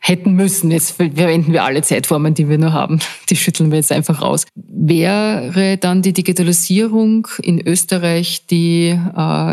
Hätten 0.06 0.34
müssen. 0.34 0.70
Jetzt 0.70 0.98
verwenden 0.98 1.54
wir 1.54 1.64
alle 1.64 1.82
Zeitformen, 1.82 2.34
die 2.34 2.50
wir 2.50 2.58
nur 2.58 2.74
haben. 2.74 3.00
Die 3.30 3.38
schütteln 3.38 3.72
wir 3.72 3.78
jetzt 3.78 3.92
einfach 3.92 4.22
raus. 4.22 4.46
Wäre 4.54 5.78
dann 5.78 6.02
die 6.02 6.12
Digitalisierung 6.12 7.26
in 7.42 7.66
Österreich, 7.66 8.46
die 8.46 8.90
äh, 8.90 8.96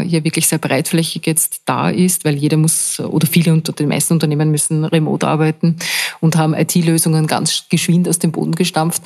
ja 0.06 0.24
wirklich 0.24 0.48
sehr 0.48 0.58
breitflächig 0.58 1.24
jetzt 1.24 1.62
da 1.66 1.88
ist, 1.88 2.24
weil 2.24 2.34
jeder 2.34 2.56
muss 2.56 2.98
oder 2.98 3.28
viele 3.28 3.52
unter 3.52 3.72
den 3.72 3.88
meisten 3.88 4.14
Unternehmen 4.14 4.50
müssen 4.50 4.84
remote 4.84 5.26
arbeiten 5.26 5.76
und 6.18 6.36
haben 6.36 6.54
IT-Lösungen 6.54 7.28
ganz 7.28 7.66
geschwind 7.68 8.08
aus 8.08 8.18
dem 8.18 8.32
Boden 8.32 8.56
gestampft. 8.56 9.02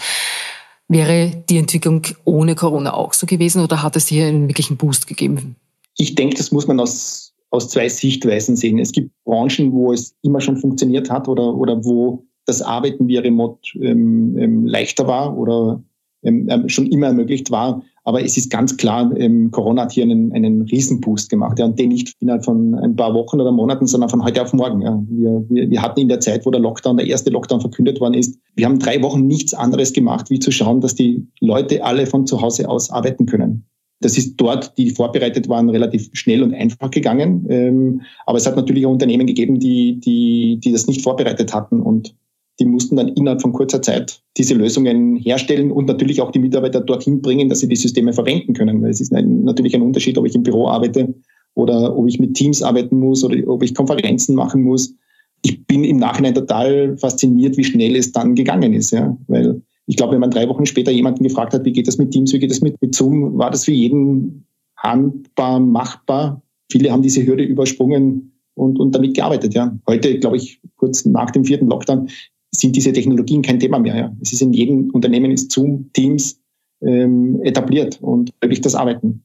Wäre 0.88 1.44
die 1.50 1.58
Entwicklung 1.58 2.02
ohne 2.24 2.54
Corona 2.54 2.94
auch 2.94 3.12
so 3.12 3.26
gewesen 3.26 3.62
oder 3.62 3.82
hat 3.82 3.96
es 3.96 4.06
hier 4.06 4.26
einen 4.26 4.48
wirklichen 4.48 4.78
Boost 4.78 5.06
gegeben? 5.06 5.56
Ich 5.98 6.14
denke, 6.14 6.36
das 6.36 6.52
muss 6.52 6.66
man 6.66 6.80
aus 6.80 7.23
aus 7.54 7.68
zwei 7.68 7.88
Sichtweisen 7.88 8.56
sehen. 8.56 8.78
Es 8.78 8.92
gibt 8.92 9.10
Branchen, 9.24 9.72
wo 9.72 9.92
es 9.92 10.14
immer 10.22 10.40
schon 10.40 10.56
funktioniert 10.56 11.10
hat 11.10 11.28
oder, 11.28 11.54
oder 11.54 11.84
wo 11.84 12.24
das 12.46 12.60
Arbeiten 12.60 13.08
via 13.08 13.20
Remote 13.20 13.60
ähm, 13.80 14.36
ähm, 14.38 14.66
leichter 14.66 15.06
war 15.06 15.36
oder 15.38 15.82
ähm, 16.22 16.46
ähm, 16.50 16.68
schon 16.68 16.86
immer 16.86 17.06
ermöglicht 17.06 17.50
war. 17.50 17.82
Aber 18.06 18.22
es 18.22 18.36
ist 18.36 18.50
ganz 18.50 18.76
klar, 18.76 19.10
ähm, 19.16 19.50
Corona 19.50 19.82
hat 19.82 19.92
hier 19.92 20.04
einen, 20.04 20.30
einen 20.32 20.62
Riesenboost 20.62 21.30
gemacht. 21.30 21.58
Ja, 21.58 21.64
und 21.64 21.78
den 21.78 21.88
nicht 21.88 22.12
innerhalb 22.20 22.44
von 22.44 22.74
ein 22.74 22.96
paar 22.96 23.14
Wochen 23.14 23.40
oder 23.40 23.50
Monaten, 23.50 23.86
sondern 23.86 24.10
von 24.10 24.22
heute 24.22 24.42
auf 24.42 24.52
morgen. 24.52 24.82
Ja. 24.82 25.02
Wir, 25.08 25.44
wir, 25.48 25.70
wir 25.70 25.82
hatten 25.82 26.00
in 26.00 26.08
der 26.08 26.20
Zeit, 26.20 26.44
wo 26.44 26.50
der 26.50 26.60
Lockdown, 26.60 26.98
der 26.98 27.06
erste 27.06 27.30
Lockdown 27.30 27.62
verkündet 27.62 28.00
worden 28.00 28.14
ist, 28.14 28.38
wir 28.56 28.66
haben 28.66 28.78
drei 28.78 29.00
Wochen 29.02 29.26
nichts 29.26 29.54
anderes 29.54 29.92
gemacht, 29.92 30.28
wie 30.28 30.38
zu 30.38 30.50
schauen, 30.50 30.82
dass 30.82 30.94
die 30.94 31.26
Leute 31.40 31.82
alle 31.82 32.06
von 32.06 32.26
zu 32.26 32.42
Hause 32.42 32.68
aus 32.68 32.90
arbeiten 32.90 33.24
können. 33.24 33.64
Das 34.04 34.18
ist 34.18 34.34
dort, 34.36 34.76
die 34.76 34.90
vorbereitet 34.90 35.48
waren, 35.48 35.70
relativ 35.70 36.10
schnell 36.12 36.42
und 36.42 36.52
einfach 36.52 36.90
gegangen. 36.90 37.46
Ähm, 37.48 38.02
aber 38.26 38.36
es 38.36 38.46
hat 38.46 38.54
natürlich 38.54 38.84
auch 38.84 38.92
Unternehmen 38.92 39.26
gegeben, 39.26 39.58
die, 39.58 39.98
die, 39.98 40.60
die 40.62 40.72
das 40.72 40.86
nicht 40.86 41.00
vorbereitet 41.00 41.54
hatten 41.54 41.80
und 41.80 42.14
die 42.60 42.66
mussten 42.66 42.96
dann 42.96 43.08
innerhalb 43.08 43.40
von 43.40 43.54
kurzer 43.54 43.80
Zeit 43.80 44.20
diese 44.36 44.52
Lösungen 44.52 45.16
herstellen 45.16 45.72
und 45.72 45.86
natürlich 45.86 46.20
auch 46.20 46.30
die 46.30 46.38
Mitarbeiter 46.38 46.82
dorthin 46.82 47.22
bringen, 47.22 47.48
dass 47.48 47.60
sie 47.60 47.68
die 47.68 47.76
Systeme 47.76 48.12
verwenden 48.12 48.52
können. 48.52 48.82
Weil 48.82 48.90
es 48.90 49.00
ist 49.00 49.12
ein, 49.14 49.42
natürlich 49.42 49.74
ein 49.74 49.82
Unterschied, 49.82 50.18
ob 50.18 50.26
ich 50.26 50.34
im 50.34 50.42
Büro 50.42 50.68
arbeite 50.68 51.14
oder 51.54 51.96
ob 51.96 52.06
ich 52.06 52.20
mit 52.20 52.34
Teams 52.34 52.62
arbeiten 52.62 52.98
muss 52.98 53.24
oder 53.24 53.36
ob 53.48 53.62
ich 53.62 53.74
Konferenzen 53.74 54.34
machen 54.34 54.62
muss. 54.62 54.94
Ich 55.40 55.66
bin 55.66 55.82
im 55.82 55.96
Nachhinein 55.96 56.34
total 56.34 56.98
fasziniert, 56.98 57.56
wie 57.56 57.64
schnell 57.64 57.96
es 57.96 58.12
dann 58.12 58.34
gegangen 58.34 58.74
ist, 58.74 58.90
ja, 58.90 59.16
weil 59.28 59.62
ich 59.86 59.96
glaube, 59.96 60.12
wenn 60.12 60.20
man 60.20 60.30
drei 60.30 60.48
Wochen 60.48 60.66
später 60.66 60.90
jemanden 60.90 61.24
gefragt 61.24 61.52
hat, 61.52 61.64
wie 61.64 61.72
geht 61.72 61.86
das 61.86 61.98
mit 61.98 62.10
Teams, 62.10 62.32
wie 62.32 62.38
geht 62.38 62.50
das 62.50 62.60
mit, 62.60 62.80
mit 62.80 62.94
Zoom, 62.94 63.38
war 63.38 63.50
das 63.50 63.64
für 63.64 63.72
jeden 63.72 64.46
handbar, 64.76 65.60
machbar. 65.60 66.42
Viele 66.70 66.90
haben 66.90 67.02
diese 67.02 67.24
Hürde 67.24 67.44
übersprungen, 67.44 68.34
und, 68.54 68.78
und 68.78 68.94
damit 68.94 69.14
gearbeitet. 69.14 69.54
Ja. 69.54 69.76
Heute, 69.88 70.18
glaube 70.18 70.36
ich, 70.36 70.60
kurz 70.76 71.04
nach 71.04 71.30
dem 71.30 71.44
vierten 71.44 71.68
Lockdown, 71.68 72.08
sind 72.52 72.76
diese 72.76 72.92
Technologien 72.92 73.42
kein 73.42 73.58
Thema 73.58 73.78
mehr. 73.78 73.96
Ja. 73.96 74.16
Es 74.20 74.32
ist 74.32 74.42
in 74.42 74.52
jedem 74.52 74.90
Unternehmen 74.90 75.32
ist 75.32 75.50
Zoom, 75.50 75.90
Teams 75.92 76.40
ähm, 76.82 77.40
etabliert 77.42 77.98
und 78.00 78.32
möglich 78.40 78.60
das 78.60 78.74
Arbeiten. 78.74 79.23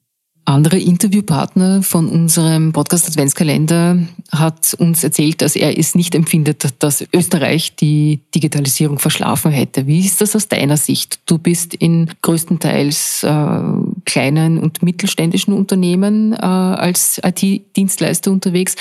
Andere 0.49 0.79
Interviewpartner 0.79 1.83
von 1.83 2.09
unserem 2.09 2.73
Podcast 2.73 3.07
Adventskalender 3.07 3.99
hat 4.31 4.73
uns 4.79 5.03
erzählt, 5.03 5.43
dass 5.43 5.55
er 5.55 5.77
es 5.77 5.93
nicht 5.93 6.15
empfindet, 6.15 6.65
dass 6.79 7.05
Österreich 7.13 7.75
die 7.75 8.21
Digitalisierung 8.33 8.97
verschlafen 8.97 9.51
hätte. 9.51 9.85
Wie 9.85 10.03
ist 10.03 10.21
das 10.21 10.35
aus 10.35 10.47
deiner 10.47 10.75
Sicht? 10.75 11.19
Du 11.27 11.37
bist 11.37 11.75
in 11.75 12.09
größtenteils 12.23 13.21
äh, 13.25 13.61
kleinen 14.05 14.57
und 14.57 14.81
mittelständischen 14.81 15.53
Unternehmen 15.53 16.33
äh, 16.33 16.37
als 16.37 17.21
IT-Dienstleister 17.23 18.31
unterwegs. 18.31 18.75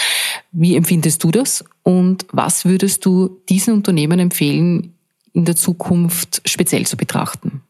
Wie 0.52 0.74
empfindest 0.74 1.22
du 1.22 1.30
das? 1.30 1.66
Und 1.82 2.24
was 2.32 2.64
würdest 2.64 3.04
du 3.04 3.42
diesen 3.50 3.74
Unternehmen 3.74 4.18
empfehlen, 4.20 4.94
in 5.34 5.44
der 5.44 5.54
Zukunft 5.54 6.40
speziell 6.46 6.86
zu 6.86 6.96
betrachten? 6.96 7.60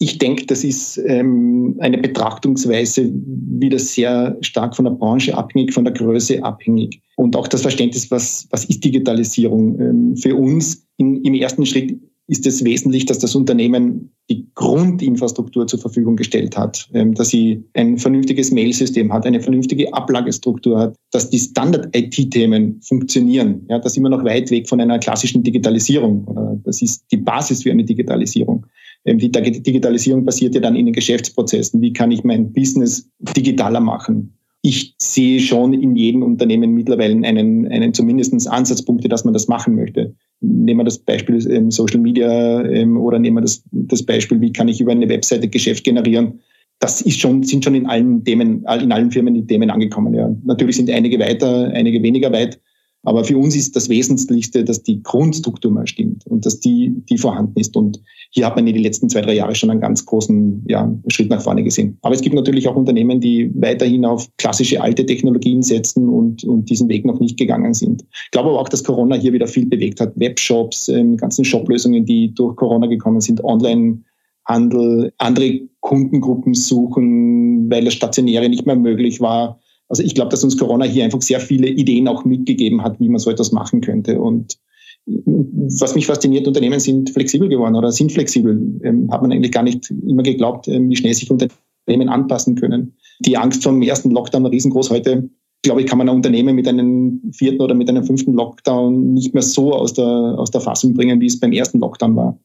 Ich 0.00 0.18
denke, 0.18 0.46
das 0.46 0.62
ist 0.62 0.96
ähm, 1.06 1.76
eine 1.80 1.98
Betrachtungsweise 1.98 3.10
wieder 3.12 3.80
sehr 3.80 4.36
stark 4.42 4.76
von 4.76 4.84
der 4.84 4.92
Branche 4.92 5.36
abhängig, 5.36 5.74
von 5.74 5.84
der 5.84 5.92
Größe 5.92 6.42
abhängig. 6.44 7.00
Und 7.16 7.34
auch 7.34 7.48
das 7.48 7.62
Verständnis, 7.62 8.08
was, 8.10 8.46
was 8.50 8.64
ist 8.66 8.84
Digitalisierung? 8.84 9.80
Ähm, 9.80 10.16
für 10.16 10.36
uns 10.36 10.86
in, 10.98 11.24
im 11.24 11.34
ersten 11.34 11.66
Schritt 11.66 11.98
ist 12.28 12.46
es 12.46 12.62
wesentlich, 12.62 13.06
dass 13.06 13.18
das 13.18 13.34
Unternehmen 13.34 14.12
die 14.30 14.46
Grundinfrastruktur 14.54 15.66
zur 15.66 15.80
Verfügung 15.80 16.14
gestellt 16.14 16.56
hat, 16.56 16.88
ähm, 16.92 17.14
dass 17.14 17.30
sie 17.30 17.64
ein 17.72 17.96
vernünftiges 17.96 18.52
Mailsystem 18.52 19.12
hat, 19.12 19.24
eine 19.24 19.40
vernünftige 19.40 19.92
Ablagestruktur 19.94 20.78
hat, 20.78 20.96
dass 21.10 21.30
die 21.30 21.38
Standard-IT-Themen 21.38 22.82
funktionieren. 22.82 23.66
Ja, 23.68 23.78
das 23.78 23.92
ist 23.92 23.96
immer 23.96 24.10
noch 24.10 24.24
weit 24.24 24.50
weg 24.50 24.68
von 24.68 24.80
einer 24.80 24.98
klassischen 24.98 25.42
Digitalisierung. 25.42 26.24
Oder 26.26 26.60
das 26.64 26.82
ist 26.82 27.04
die 27.10 27.16
Basis 27.16 27.62
für 27.62 27.70
eine 27.70 27.84
Digitalisierung. 27.84 28.66
Ähm, 29.04 29.18
die 29.18 29.30
Digitalisierung 29.30 30.24
passiert 30.24 30.54
ja 30.54 30.60
dann 30.60 30.76
in 30.76 30.86
den 30.86 30.94
Geschäftsprozessen. 30.94 31.80
Wie 31.80 31.92
kann 31.92 32.10
ich 32.10 32.24
mein 32.24 32.52
Business 32.52 33.08
digitaler 33.36 33.80
machen? 33.80 34.34
Ich 34.62 34.94
sehe 34.98 35.38
schon 35.40 35.72
in 35.72 35.94
jedem 35.94 36.22
Unternehmen 36.22 36.72
mittlerweile 36.72 37.14
einen, 37.26 37.68
einen 37.68 37.94
zumindest 37.94 38.48
Ansatzpunkte, 38.48 39.08
dass 39.08 39.24
man 39.24 39.32
das 39.32 39.46
machen 39.46 39.76
möchte. 39.76 40.14
Nehmen 40.40 40.80
wir 40.80 40.84
das 40.84 40.98
Beispiel 40.98 41.44
ähm, 41.50 41.70
Social 41.70 42.00
Media 42.00 42.64
ähm, 42.64 42.96
oder 42.96 43.18
nehmen 43.18 43.36
wir 43.36 43.42
das, 43.42 43.62
das 43.70 44.02
Beispiel, 44.02 44.40
wie 44.40 44.52
kann 44.52 44.68
ich 44.68 44.80
über 44.80 44.92
eine 44.92 45.08
Webseite 45.08 45.48
Geschäft 45.48 45.84
generieren. 45.84 46.40
Das 46.80 47.00
ist 47.00 47.18
schon, 47.18 47.42
sind 47.42 47.64
schon 47.64 47.74
in 47.74 47.86
allen 47.86 48.24
Themen, 48.24 48.64
in 48.64 48.92
allen 48.92 49.10
Firmen 49.10 49.34
die 49.34 49.46
Themen 49.46 49.70
angekommen. 49.70 50.14
Ja. 50.14 50.32
Natürlich 50.44 50.76
sind 50.76 50.90
einige 50.90 51.18
weiter, 51.18 51.70
einige 51.72 52.02
weniger 52.02 52.30
weit. 52.32 52.60
Aber 53.04 53.24
für 53.24 53.38
uns 53.38 53.54
ist 53.54 53.76
das 53.76 53.88
Wesentlichste, 53.88 54.64
dass 54.64 54.82
die 54.82 55.02
Grundstruktur 55.02 55.70
mal 55.70 55.86
stimmt 55.86 56.26
und 56.26 56.44
dass 56.44 56.58
die, 56.58 56.92
die 57.08 57.16
vorhanden 57.16 57.58
ist. 57.58 57.76
Und 57.76 58.02
hier 58.30 58.44
hat 58.44 58.56
man 58.56 58.66
in 58.66 58.74
den 58.74 58.82
letzten 58.82 59.08
zwei, 59.08 59.20
drei 59.20 59.34
Jahren 59.34 59.54
schon 59.54 59.70
einen 59.70 59.80
ganz 59.80 60.04
großen 60.04 60.64
ja, 60.68 60.92
Schritt 61.08 61.30
nach 61.30 61.40
vorne 61.40 61.62
gesehen. 61.62 61.96
Aber 62.02 62.14
es 62.14 62.20
gibt 62.20 62.34
natürlich 62.34 62.66
auch 62.66 62.74
Unternehmen, 62.74 63.20
die 63.20 63.50
weiterhin 63.54 64.04
auf 64.04 64.28
klassische 64.36 64.82
alte 64.82 65.06
Technologien 65.06 65.62
setzen 65.62 66.08
und, 66.08 66.42
und 66.44 66.68
diesen 66.68 66.88
Weg 66.88 67.04
noch 67.04 67.20
nicht 67.20 67.38
gegangen 67.38 67.72
sind. 67.72 68.04
Ich 68.24 68.30
glaube 68.32 68.50
aber 68.50 68.60
auch, 68.60 68.68
dass 68.68 68.84
Corona 68.84 69.14
hier 69.14 69.32
wieder 69.32 69.46
viel 69.46 69.66
bewegt 69.66 70.00
hat. 70.00 70.18
Webshops, 70.18 70.88
ähm, 70.88 71.16
ganzen 71.16 71.44
Shoplösungen, 71.44 72.04
die 72.04 72.34
durch 72.34 72.56
Corona 72.56 72.88
gekommen 72.88 73.20
sind, 73.20 73.42
online 73.44 74.00
Handel, 74.44 75.12
andere 75.18 75.60
Kundengruppen 75.80 76.54
suchen, 76.54 77.70
weil 77.70 77.84
das 77.84 77.94
Stationäre 77.94 78.48
nicht 78.48 78.66
mehr 78.66 78.76
möglich 78.76 79.20
war. 79.20 79.60
Also 79.88 80.02
ich 80.02 80.14
glaube, 80.14 80.30
dass 80.30 80.44
uns 80.44 80.56
Corona 80.56 80.84
hier 80.84 81.04
einfach 81.04 81.22
sehr 81.22 81.40
viele 81.40 81.68
Ideen 81.68 82.08
auch 82.08 82.24
mitgegeben 82.24 82.82
hat, 82.82 83.00
wie 83.00 83.08
man 83.08 83.18
so 83.18 83.30
etwas 83.30 83.52
machen 83.52 83.80
könnte. 83.80 84.20
Und 84.20 84.58
was 85.06 85.94
mich 85.94 86.06
fasziniert, 86.06 86.46
Unternehmen 86.46 86.80
sind 86.80 87.10
flexibel 87.10 87.48
geworden 87.48 87.74
oder 87.74 87.90
sind 87.90 88.12
flexibel. 88.12 88.80
Ähm, 88.82 89.10
hat 89.10 89.22
man 89.22 89.32
eigentlich 89.32 89.52
gar 89.52 89.62
nicht 89.62 89.90
immer 90.06 90.22
geglaubt, 90.22 90.68
ähm, 90.68 90.90
wie 90.90 90.96
schnell 90.96 91.14
sich 91.14 91.30
Unternehmen 91.30 92.08
anpassen 92.08 92.56
können. 92.56 92.94
Die 93.20 93.36
Angst 93.36 93.62
vom 93.62 93.80
ersten 93.80 94.10
Lockdown 94.10 94.44
war 94.44 94.50
riesengroß. 94.50 94.90
Heute, 94.90 95.30
glaube 95.62 95.80
ich, 95.80 95.86
kann 95.86 95.98
man 95.98 96.08
ein 96.08 96.16
Unternehmen 96.16 96.54
mit 96.54 96.68
einem 96.68 97.22
vierten 97.32 97.62
oder 97.62 97.74
mit 97.74 97.88
einem 97.88 98.04
fünften 98.04 98.34
Lockdown 98.34 99.14
nicht 99.14 99.32
mehr 99.32 99.42
so 99.42 99.72
aus 99.72 99.94
der, 99.94 100.06
aus 100.06 100.50
der 100.50 100.60
Fassung 100.60 100.92
bringen, 100.92 101.20
wie 101.20 101.26
es 101.26 101.40
beim 101.40 101.52
ersten 101.52 101.78
Lockdown 101.78 102.14
war. 102.14 102.38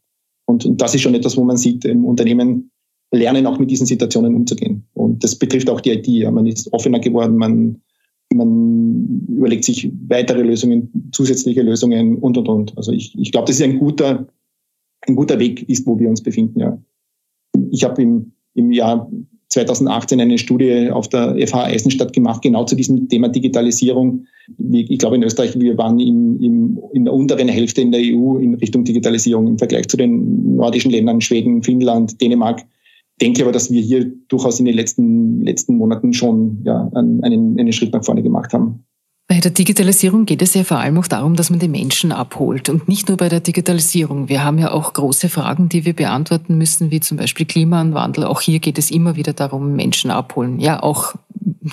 Und, 0.46 0.66
und 0.66 0.82
das 0.82 0.96
ist 0.96 1.02
schon 1.02 1.16
etwas, 1.16 1.36
wo 1.36 1.44
man 1.44 1.58
sieht, 1.58 1.84
ähm, 1.86 2.06
Unternehmen 2.06 2.72
lernen 3.14 3.46
auch 3.46 3.60
mit 3.60 3.70
diesen 3.70 3.86
Situationen 3.86 4.36
umzugehen. 4.36 4.84
Und 4.94 5.24
das 5.24 5.36
betrifft 5.36 5.70
auch 5.70 5.82
die 5.82 5.92
IT. 5.92 6.08
Ja. 6.08 6.32
Man 6.32 6.48
ist 6.48 6.72
offener 6.74 7.00
geworden, 7.00 7.38
man, 7.38 7.82
man 8.34 9.26
überlegt 9.30 9.64
sich 9.64 9.92
weitere 10.08 10.42
Lösungen, 10.42 11.10
zusätzliche 11.12 11.62
Lösungen 11.62 12.18
und, 12.18 12.38
und, 12.38 12.50
und. 12.50 12.78
Also 12.78 12.92
ich, 12.92 13.18
ich 13.18 13.32
glaube, 13.32 13.48
das 13.48 13.58
ist 13.58 13.62
ein 13.62 13.80
guter, 13.80 14.28
ein 15.08 15.16
guter 15.16 15.40
Weg 15.40 15.68
ist, 15.70 15.86
wo 15.86 15.98
wir 16.00 16.10
uns 16.10 16.22
befinden. 16.22 16.60
Ja. 16.60 16.78
Ich 17.72 17.84
habe 17.84 18.02
im, 18.02 18.32
im 18.56 18.72
Jahr 18.72 19.10
2018 19.50 20.20
eine 20.20 20.40
Studie 20.40 20.90
auf 20.90 21.08
der 21.08 21.36
FH 21.48 21.66
Eisenstadt 21.66 22.14
gemacht, 22.14 22.42
genau 22.42 22.66
zu 22.66 22.76
diesem 22.76 23.08
Thema 23.08 23.30
Digitalisierung. 23.30 24.26
Ich 24.72 24.98
glaube, 24.98 25.16
in 25.18 25.24
Österreich, 25.24 25.60
wir 25.60 25.78
waren 25.78 26.00
im, 26.00 26.42
im, 26.42 26.80
in 26.94 27.06
der 27.06 27.14
unteren 27.14 27.48
Hälfte 27.48 27.82
in 27.82 27.92
der 27.92 28.02
EU 28.02 28.38
in 28.38 28.56
Richtung 28.56 28.84
Digitalisierung 28.84 29.46
im 29.46 29.60
Vergleich 29.60 29.88
zu 29.88 29.98
den 29.98 30.56
nordischen 30.56 30.90
Ländern, 30.90 31.22
Schweden, 31.22 31.62
Finnland, 31.62 32.20
Dänemark 32.20 32.64
denke 33.22 33.44
aber, 33.44 33.52
dass 33.52 33.72
wir 33.72 33.82
hier 33.82 34.12
durchaus 34.28 34.60
in 34.60 34.66
den 34.66 34.76
letzten, 34.76 35.44
letzten 35.44 35.78
Monaten 35.78 36.14
schon 36.14 36.62
ja, 36.66 36.90
einen, 36.94 37.24
einen 37.60 37.74
Schritt 37.74 37.94
nach 37.94 38.04
vorne 38.04 38.24
gemacht 38.24 38.54
haben. 38.54 38.86
Bei 39.28 39.40
der 39.40 39.52
Digitalisierung 39.52 40.26
geht 40.26 40.42
es 40.42 40.54
ja 40.54 40.64
vor 40.64 40.78
allem 40.78 40.98
auch 40.98 41.08
darum, 41.08 41.36
dass 41.36 41.50
man 41.50 41.60
die 41.60 41.70
Menschen 41.70 42.12
abholt. 42.12 42.68
Und 42.68 42.90
nicht 42.90 43.08
nur 43.08 43.18
bei 43.18 43.30
der 43.30 43.40
Digitalisierung. 43.40 44.28
Wir 44.28 44.44
haben 44.44 44.60
ja 44.60 44.72
auch 44.72 44.92
große 44.92 45.30
Fragen, 45.30 45.70
die 45.70 45.86
wir 45.86 45.94
beantworten 45.94 46.58
müssen, 46.58 46.92
wie 46.92 47.00
zum 47.00 47.18
Beispiel 47.18 47.46
Klimawandel. 47.46 48.26
Auch 48.26 48.42
hier 48.42 48.60
geht 48.60 48.78
es 48.78 48.92
immer 48.92 49.16
wieder 49.16 49.32
darum, 49.32 49.76
Menschen 49.76 50.12
abholen. 50.12 50.60
Ja, 50.60 50.84
auch 50.84 51.16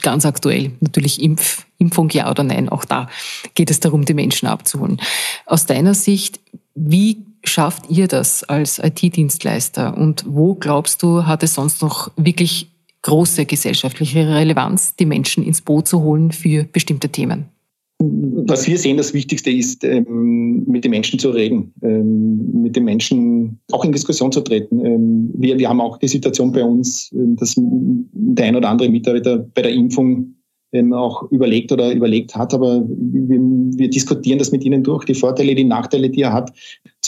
ganz 0.01 0.25
aktuell. 0.25 0.71
Natürlich 0.81 1.21
Impf, 1.21 1.67
Impfung 1.79 2.09
ja 2.11 2.31
oder 2.31 2.45
nein. 2.45 2.69
Auch 2.69 2.85
da 2.85 3.09
geht 3.55 3.71
es 3.71 3.81
darum, 3.81 4.05
die 4.05 4.15
Menschen 4.15 4.47
abzuholen. 4.47 5.01
Aus 5.45 5.67
deiner 5.67 5.95
Sicht, 5.95 6.39
wie 6.77 7.27
schafft 7.45 7.91
ihr 7.91 8.09
das 8.09 8.45
als 8.45 8.79
IT-Dienstleister 8.79 9.97
und 9.97 10.25
wo 10.29 10.55
glaubst 10.55 11.03
du, 11.03 11.27
hat 11.27 11.43
es 11.43 11.55
sonst 11.55 11.83
noch 11.83 12.11
wirklich 12.17 12.71
große 13.03 13.47
gesellschaftliche 13.47 14.29
Relevanz, 14.29 14.95
die 14.97 15.07
Menschen 15.07 15.45
ins 15.45 15.63
Boot 15.63 15.89
zu 15.89 16.03
holen 16.03 16.33
für 16.33 16.65
bestimmte 16.65 17.09
Themen? 17.09 17.47
Was 18.03 18.67
wir 18.67 18.79
sehen, 18.79 18.97
das 18.97 19.13
Wichtigste 19.13 19.51
ist, 19.51 19.85
ähm, 19.85 20.65
mit 20.67 20.85
den 20.85 20.91
Menschen 20.91 21.19
zu 21.19 21.31
reden, 21.31 21.75
ähm, 21.83 22.63
mit 22.63 22.75
den 22.75 22.85
Menschen 22.85 23.59
auch 23.73 23.85
in 23.85 23.93
Diskussion 23.93 24.33
zu 24.33 24.41
treten. 24.41 24.85
Ähm, 24.85 25.31
wir, 25.35 25.59
wir 25.59 25.69
haben 25.69 25.83
auch 25.83 25.99
die 25.99 26.09
Situation 26.09 26.51
bei 26.51 26.65
uns, 26.65 27.11
dass 27.13 27.55
der 27.59 28.47
ein 28.47 28.57
oder 28.57 28.71
andere 28.71 28.89
Mitarbeiter 28.89 29.39
bei 29.39 29.63
der 29.63 29.73
Impfung 29.73 30.35
auch 30.93 31.29
überlegt 31.33 31.73
oder 31.73 31.93
überlegt 31.93 32.37
hat, 32.37 32.55
aber 32.55 32.85
wir, 32.87 33.41
wir, 33.41 33.91
diskutieren 33.91 34.39
das 34.39 34.53
mit 34.53 34.65
ihnen 34.65 34.85
durch, 34.85 35.05
die 35.05 35.15
Vorteile, 35.15 35.57
die 35.57 35.65
Nachteile, 35.65 36.09
die 36.09 36.23
er 36.23 36.33
hat, 36.33 36.53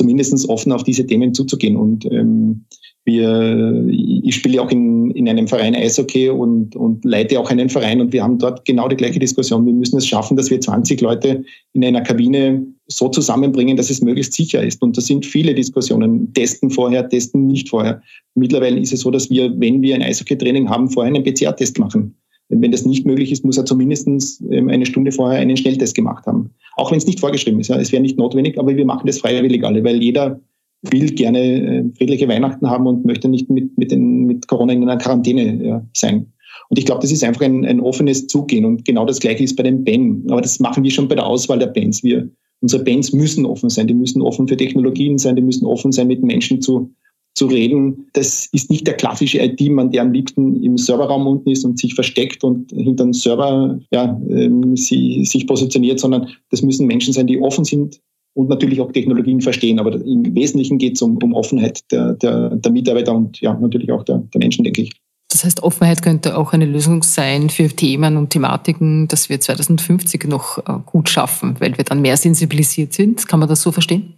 zumindest 0.02 0.48
offen 0.48 0.72
auf 0.72 0.82
diese 0.82 1.06
Themen 1.06 1.32
zuzugehen. 1.32 1.76
Und 1.76 2.04
ähm, 2.10 2.64
wir, 3.04 3.84
ich 3.88 4.34
spiele 4.34 4.60
auch 4.60 4.70
in, 4.70 5.10
in 5.12 5.28
einem 5.28 5.46
Verein 5.48 5.74
Eishockey 5.74 6.28
und, 6.28 6.76
und 6.76 7.04
leite 7.04 7.38
auch 7.38 7.50
einen 7.50 7.68
Verein 7.68 8.00
und 8.00 8.12
wir 8.12 8.22
haben 8.22 8.38
dort 8.38 8.64
genau 8.64 8.88
die 8.88 8.96
gleiche 8.96 9.18
Diskussion. 9.18 9.64
Wir 9.66 9.72
müssen 9.72 9.96
es 9.98 10.06
schaffen, 10.06 10.36
dass 10.36 10.50
wir 10.50 10.60
20 10.60 11.00
Leute 11.00 11.44
in 11.72 11.84
einer 11.84 12.00
Kabine 12.00 12.64
so 12.88 13.08
zusammenbringen, 13.08 13.76
dass 13.76 13.90
es 13.90 14.02
möglichst 14.02 14.34
sicher 14.34 14.62
ist. 14.62 14.82
Und 14.82 14.96
das 14.96 15.06
sind 15.06 15.24
viele 15.24 15.54
Diskussionen. 15.54 16.32
Testen 16.34 16.70
vorher, 16.70 17.08
testen 17.08 17.46
nicht 17.46 17.68
vorher. 17.68 18.02
Mittlerweile 18.34 18.78
ist 18.78 18.92
es 18.92 19.00
so, 19.00 19.10
dass 19.10 19.30
wir, 19.30 19.52
wenn 19.58 19.82
wir 19.82 19.94
ein 19.94 20.02
Eishockey-Training 20.02 20.68
haben, 20.68 20.90
vorher 20.90 21.12
einen 21.12 21.24
PCR-Test 21.24 21.78
machen. 21.78 22.14
Wenn 22.48 22.70
das 22.70 22.84
nicht 22.84 23.06
möglich 23.06 23.32
ist, 23.32 23.44
muss 23.44 23.56
er 23.56 23.64
zumindest 23.64 24.08
ähm, 24.50 24.68
eine 24.68 24.86
Stunde 24.86 25.12
vorher 25.12 25.40
einen 25.40 25.56
Schnelltest 25.56 25.94
gemacht 25.94 26.26
haben. 26.26 26.50
Auch 26.76 26.90
wenn 26.90 26.98
es 26.98 27.06
nicht 27.06 27.20
vorgeschrieben 27.20 27.60
ist. 27.60 27.68
Ja. 27.68 27.78
Es 27.78 27.92
wäre 27.92 28.02
nicht 28.02 28.18
notwendig, 28.18 28.58
aber 28.58 28.76
wir 28.76 28.84
machen 28.84 29.06
das 29.06 29.18
freiwillig 29.18 29.64
alle, 29.64 29.82
weil 29.84 30.02
jeder 30.02 30.40
will 30.82 31.10
gerne 31.10 31.38
äh, 31.40 31.84
friedliche 31.96 32.28
Weihnachten 32.28 32.68
haben 32.68 32.86
und 32.86 33.04
möchte 33.04 33.28
nicht 33.28 33.48
mit, 33.48 33.76
mit, 33.78 33.90
den, 33.90 34.24
mit 34.24 34.48
Corona 34.48 34.72
in 34.72 34.82
einer 34.82 34.98
Quarantäne 34.98 35.64
ja, 35.64 35.86
sein. 35.94 36.32
Und 36.68 36.78
ich 36.78 36.86
glaube, 36.86 37.02
das 37.02 37.12
ist 37.12 37.24
einfach 37.24 37.42
ein, 37.42 37.64
ein 37.64 37.80
offenes 37.80 38.26
Zugehen. 38.26 38.64
Und 38.64 38.84
genau 38.84 39.04
das 39.04 39.20
Gleiche 39.20 39.44
ist 39.44 39.56
bei 39.56 39.62
den 39.62 39.84
Ben. 39.84 40.24
Aber 40.30 40.40
das 40.40 40.58
machen 40.58 40.82
wir 40.82 40.90
schon 40.90 41.08
bei 41.08 41.14
der 41.14 41.26
Auswahl 41.26 41.58
der 41.58 41.66
Bands. 41.66 42.02
Wir, 42.02 42.28
unsere 42.60 42.82
Bands 42.82 43.12
müssen 43.12 43.46
offen 43.46 43.70
sein. 43.70 43.86
Die 43.86 43.94
müssen 43.94 44.22
offen 44.22 44.48
für 44.48 44.56
Technologien 44.56 45.18
sein. 45.18 45.36
Die 45.36 45.42
müssen 45.42 45.66
offen 45.66 45.92
sein, 45.92 46.08
mit 46.08 46.22
Menschen 46.22 46.60
zu, 46.60 46.90
zu 47.34 47.46
reden. 47.46 48.08
Das 48.12 48.46
ist 48.52 48.70
nicht 48.70 48.86
der 48.86 48.94
klassische 48.94 49.38
IT-Mann, 49.38 49.90
der 49.90 50.02
am 50.02 50.12
liebsten 50.12 50.62
im 50.62 50.76
Serverraum 50.76 51.26
unten 51.26 51.50
ist 51.50 51.64
und 51.64 51.78
sich 51.78 51.94
versteckt 51.94 52.44
und 52.44 52.70
hinter 52.70 53.04
einem 53.04 53.12
Server 53.14 53.78
ja, 53.90 54.20
ähm, 54.28 54.76
sie, 54.76 55.24
sich 55.24 55.46
positioniert, 55.46 55.98
sondern 55.98 56.28
das 56.50 56.62
müssen 56.62 56.86
Menschen 56.86 57.12
sein, 57.12 57.26
die 57.26 57.40
offen 57.40 57.64
sind 57.64 58.00
und 58.34 58.48
natürlich 58.48 58.80
auch 58.80 58.92
Technologien 58.92 59.40
verstehen. 59.40 59.78
Aber 59.78 59.94
im 59.94 60.34
Wesentlichen 60.34 60.78
geht 60.78 60.96
es 60.96 61.02
um, 61.02 61.16
um 61.22 61.32
Offenheit 61.34 61.80
der, 61.90 62.14
der, 62.14 62.50
der 62.56 62.72
Mitarbeiter 62.72 63.14
und 63.14 63.40
ja, 63.40 63.54
natürlich 63.54 63.90
auch 63.92 64.04
der, 64.04 64.18
der 64.32 64.38
Menschen, 64.38 64.64
denke 64.64 64.82
ich. 64.82 64.92
Das 65.30 65.44
heißt, 65.44 65.62
Offenheit 65.62 66.02
könnte 66.02 66.36
auch 66.36 66.52
eine 66.52 66.66
Lösung 66.66 67.02
sein 67.02 67.48
für 67.48 67.68
Themen 67.68 68.18
und 68.18 68.30
Thematiken, 68.30 69.08
dass 69.08 69.30
wir 69.30 69.40
2050 69.40 70.24
noch 70.28 70.58
äh, 70.58 70.78
gut 70.84 71.08
schaffen, 71.08 71.56
weil 71.58 71.78
wir 71.78 71.84
dann 71.84 72.02
mehr 72.02 72.18
sensibilisiert 72.18 72.92
sind. 72.92 73.26
Kann 73.26 73.40
man 73.40 73.48
das 73.48 73.62
so 73.62 73.72
verstehen? 73.72 74.12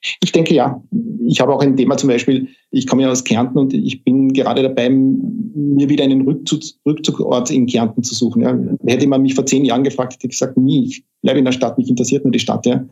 Ich 0.00 0.32
denke 0.32 0.54
ja. 0.54 0.82
Ich 1.26 1.40
habe 1.40 1.52
auch 1.52 1.60
ein 1.60 1.76
Thema 1.76 1.96
zum 1.96 2.08
Beispiel, 2.08 2.48
ich 2.70 2.86
komme 2.86 3.02
ja 3.02 3.10
aus 3.10 3.24
Kärnten 3.24 3.58
und 3.58 3.74
ich 3.74 4.04
bin 4.04 4.32
gerade 4.32 4.62
dabei, 4.62 4.88
mir 4.90 5.88
wieder 5.88 6.04
einen 6.04 6.22
Rückzug, 6.22 6.60
Rückzugort 6.86 7.50
in 7.50 7.66
Kärnten 7.66 8.02
zu 8.02 8.14
suchen. 8.14 8.42
Ja. 8.42 8.58
Hätte 8.86 9.06
man 9.06 9.22
mich 9.22 9.34
vor 9.34 9.46
zehn 9.46 9.64
Jahren 9.64 9.84
gefragt, 9.84 10.14
hätte 10.14 10.26
ich 10.26 10.32
gesagt, 10.32 10.56
nie, 10.56 10.86
ich 10.86 11.04
bleibe 11.22 11.40
in 11.40 11.44
der 11.44 11.52
Stadt, 11.52 11.78
mich 11.78 11.88
interessiert 11.88 12.24
nur 12.24 12.32
die 12.32 12.38
Stadt. 12.38 12.64
Ja. 12.66 12.84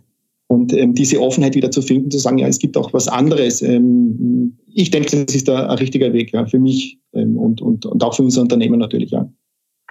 Und 0.48 0.72
ähm, 0.72 0.94
diese 0.94 1.20
Offenheit 1.20 1.54
wieder 1.54 1.70
zu 1.70 1.82
finden, 1.82 2.10
zu 2.10 2.18
sagen, 2.18 2.38
ja, 2.38 2.46
es 2.46 2.58
gibt 2.58 2.76
auch 2.76 2.92
was 2.92 3.08
anderes. 3.08 3.62
Ähm, 3.62 4.56
ich 4.72 4.90
denke, 4.90 5.24
das 5.24 5.34
ist 5.34 5.48
ein, 5.48 5.56
ein 5.56 5.78
richtiger 5.78 6.12
Weg 6.12 6.32
ja, 6.32 6.46
für 6.46 6.58
mich 6.58 6.98
ähm, 7.14 7.36
und, 7.36 7.60
und, 7.60 7.86
und 7.86 8.02
auch 8.04 8.14
für 8.14 8.22
unser 8.22 8.42
Unternehmen 8.42 8.78
natürlich. 8.78 9.10
Ja. 9.10 9.28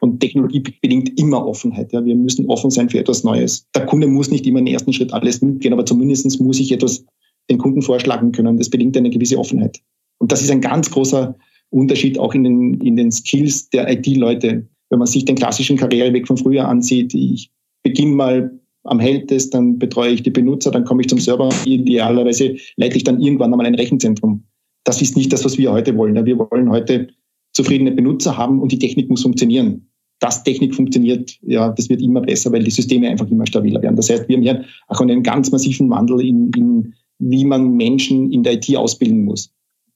Und 0.06 0.20
Technologie 0.20 0.60
bedingt 0.60 1.20
immer 1.20 1.48
Offenheit. 1.48 1.92
Ja. 1.92 2.06
Wir 2.06 2.16
müssen 2.16 2.46
offen 2.46 2.70
sein 2.70 2.90
für 2.90 3.00
etwas 3.00 3.24
Neues. 3.24 3.66
Der 3.74 3.88
Kunde 3.88 4.06
muss 4.06 4.30
nicht 4.30 4.46
immer 4.46 4.60
im 4.60 4.68
ersten 4.68 4.94
Schritt 4.94 5.12
alles 5.12 5.42
mitgehen, 5.42 5.74
aber 5.74 5.84
zumindest 5.84 6.40
muss 6.40 6.60
ich 6.60 6.72
etwas 6.72 7.04
den 7.50 7.58
Kunden 7.58 7.82
vorschlagen 7.82 8.32
können. 8.32 8.58
Das 8.58 8.70
bedingt 8.70 8.96
eine 8.98 9.10
gewisse 9.10 9.40
Offenheit. 9.40 9.80
Und 10.20 10.32
das 10.32 10.44
ist 10.44 10.52
ein 10.52 10.62
ganz 10.62 10.92
großer 10.92 11.36
Unterschied 11.72 12.20
auch 12.20 12.36
in 12.36 12.44
den, 12.44 12.82
in 12.82 12.96
den 12.96 13.12
Skills 13.12 13.68
der 13.72 13.92
IT-Leute. 13.92 14.68
Wenn 14.92 15.00
man 15.00 15.08
sich 15.08 15.26
den 15.26 15.36
klassischen 15.36 15.78
Karriereweg 15.78 16.28
von 16.28 16.38
früher 16.38 16.68
ansieht, 16.68 17.16
ich 17.16 17.50
beginne 17.82 18.16
mal 18.16 18.60
am 18.84 19.00
Helpdesk, 19.00 19.50
dann 19.50 19.80
betreue 19.80 20.12
ich 20.12 20.22
die 20.22 20.30
Benutzer, 20.30 20.70
dann 20.70 20.86
komme 20.86 21.02
ich 21.02 21.10
zum 21.10 21.20
Server. 21.20 21.50
Idealerweise 21.66 22.58
leite 22.78 22.98
ich 22.98 23.04
dann 23.04 23.20
irgendwann 23.20 23.52
einmal 23.52 23.66
ein 23.66 23.74
Rechenzentrum. 23.74 24.44
Das 24.84 25.02
ist 25.02 25.18
nicht 25.18 25.34
das, 25.34 25.44
was 25.44 25.58
wir 25.58 25.72
heute 25.72 25.98
wollen. 25.98 26.24
Wir 26.24 26.38
wollen 26.38 26.70
heute 26.70 27.08
zufriedene 27.54 27.92
Benutzer 27.92 28.38
haben 28.38 28.62
und 28.62 28.72
die 28.72 28.78
Technik 28.78 29.10
muss 29.10 29.24
funktionieren. 29.24 29.90
Dass 30.20 30.44
Technik 30.44 30.74
funktioniert, 30.74 31.38
ja, 31.42 31.70
das 31.70 31.90
wird 31.90 32.02
immer 32.02 32.22
besser, 32.22 32.52
weil 32.52 32.64
die 32.64 32.72
Systeme 32.72 33.10
einfach 33.10 33.30
immer 33.30 33.46
stabiler 33.46 33.82
werden. 33.82 33.96
Das 33.96 34.10
heißt, 34.10 34.28
wir 34.30 34.38
haben 34.38 34.44
hier 34.44 34.64
auch 34.88 35.02
einen 35.02 35.24
ganz 35.24 35.52
massiven 35.52 35.90
Wandel 35.90 36.22
in, 36.22 36.52
in 36.56 36.94
wie 37.20 37.46
man 37.46 37.74
Menschen 37.74 38.32
in 38.32 38.44
der 38.44 38.54
IT 38.54 38.76
ausbilden 38.76 39.26
muss. 39.26 39.52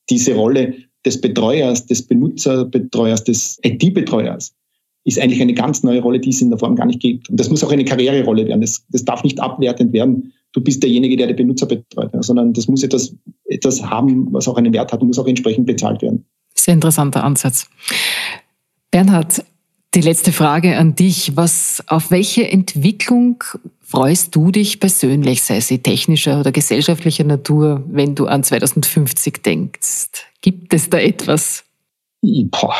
Diese 0.09 0.35
Rolle 0.35 0.75
des 1.05 1.19
Betreuers, 1.21 1.85
des 1.85 2.05
Benutzerbetreuers, 2.05 3.23
des 3.23 3.59
IT-Betreuers, 3.63 4.53
ist 5.05 5.19
eigentlich 5.19 5.41
eine 5.41 5.53
ganz 5.53 5.83
neue 5.83 6.01
Rolle, 6.01 6.19
die 6.19 6.29
es 6.29 6.41
in 6.41 6.49
der 6.49 6.59
Form 6.59 6.75
gar 6.75 6.85
nicht 6.85 6.99
gibt. 6.99 7.29
Und 7.29 7.39
das 7.39 7.49
muss 7.49 7.63
auch 7.63 7.71
eine 7.71 7.85
Karriererolle 7.85 8.45
werden. 8.47 8.61
Das, 8.61 8.85
das 8.89 9.05
darf 9.05 9.23
nicht 9.23 9.39
abwertend 9.39 9.93
werden. 9.93 10.33
Du 10.51 10.61
bist 10.61 10.83
derjenige, 10.83 11.15
der 11.15 11.27
die 11.27 11.33
Benutzer 11.33 11.67
betreut, 11.67 12.11
sondern 12.19 12.53
das 12.53 12.67
muss 12.67 12.83
etwas, 12.83 13.15
etwas 13.45 13.81
haben, 13.83 14.27
was 14.31 14.47
auch 14.47 14.57
einen 14.57 14.73
Wert 14.73 14.91
hat 14.91 15.01
und 15.01 15.07
muss 15.07 15.19
auch 15.19 15.27
entsprechend 15.27 15.67
bezahlt 15.67 16.01
werden. 16.01 16.25
Sehr 16.55 16.73
interessanter 16.73 17.23
Ansatz. 17.23 17.69
Bernhard, 18.91 19.43
die 19.95 20.01
letzte 20.01 20.31
Frage 20.31 20.77
an 20.77 20.95
dich. 20.95 21.35
Was, 21.35 21.83
auf 21.87 22.11
welche 22.11 22.49
Entwicklung 22.49 23.43
freust 23.81 24.35
du 24.35 24.51
dich 24.51 24.79
persönlich, 24.79 25.41
sei 25.41 25.61
sie 25.61 25.79
technischer 25.79 26.39
oder 26.39 26.51
gesellschaftlicher 26.51 27.23
Natur, 27.23 27.83
wenn 27.87 28.15
du 28.15 28.27
an 28.27 28.43
2050 28.43 29.41
denkst? 29.41 30.09
Gibt 30.41 30.73
es 30.73 30.89
da 30.89 30.99
etwas? 30.99 31.63
Boah, 32.21 32.75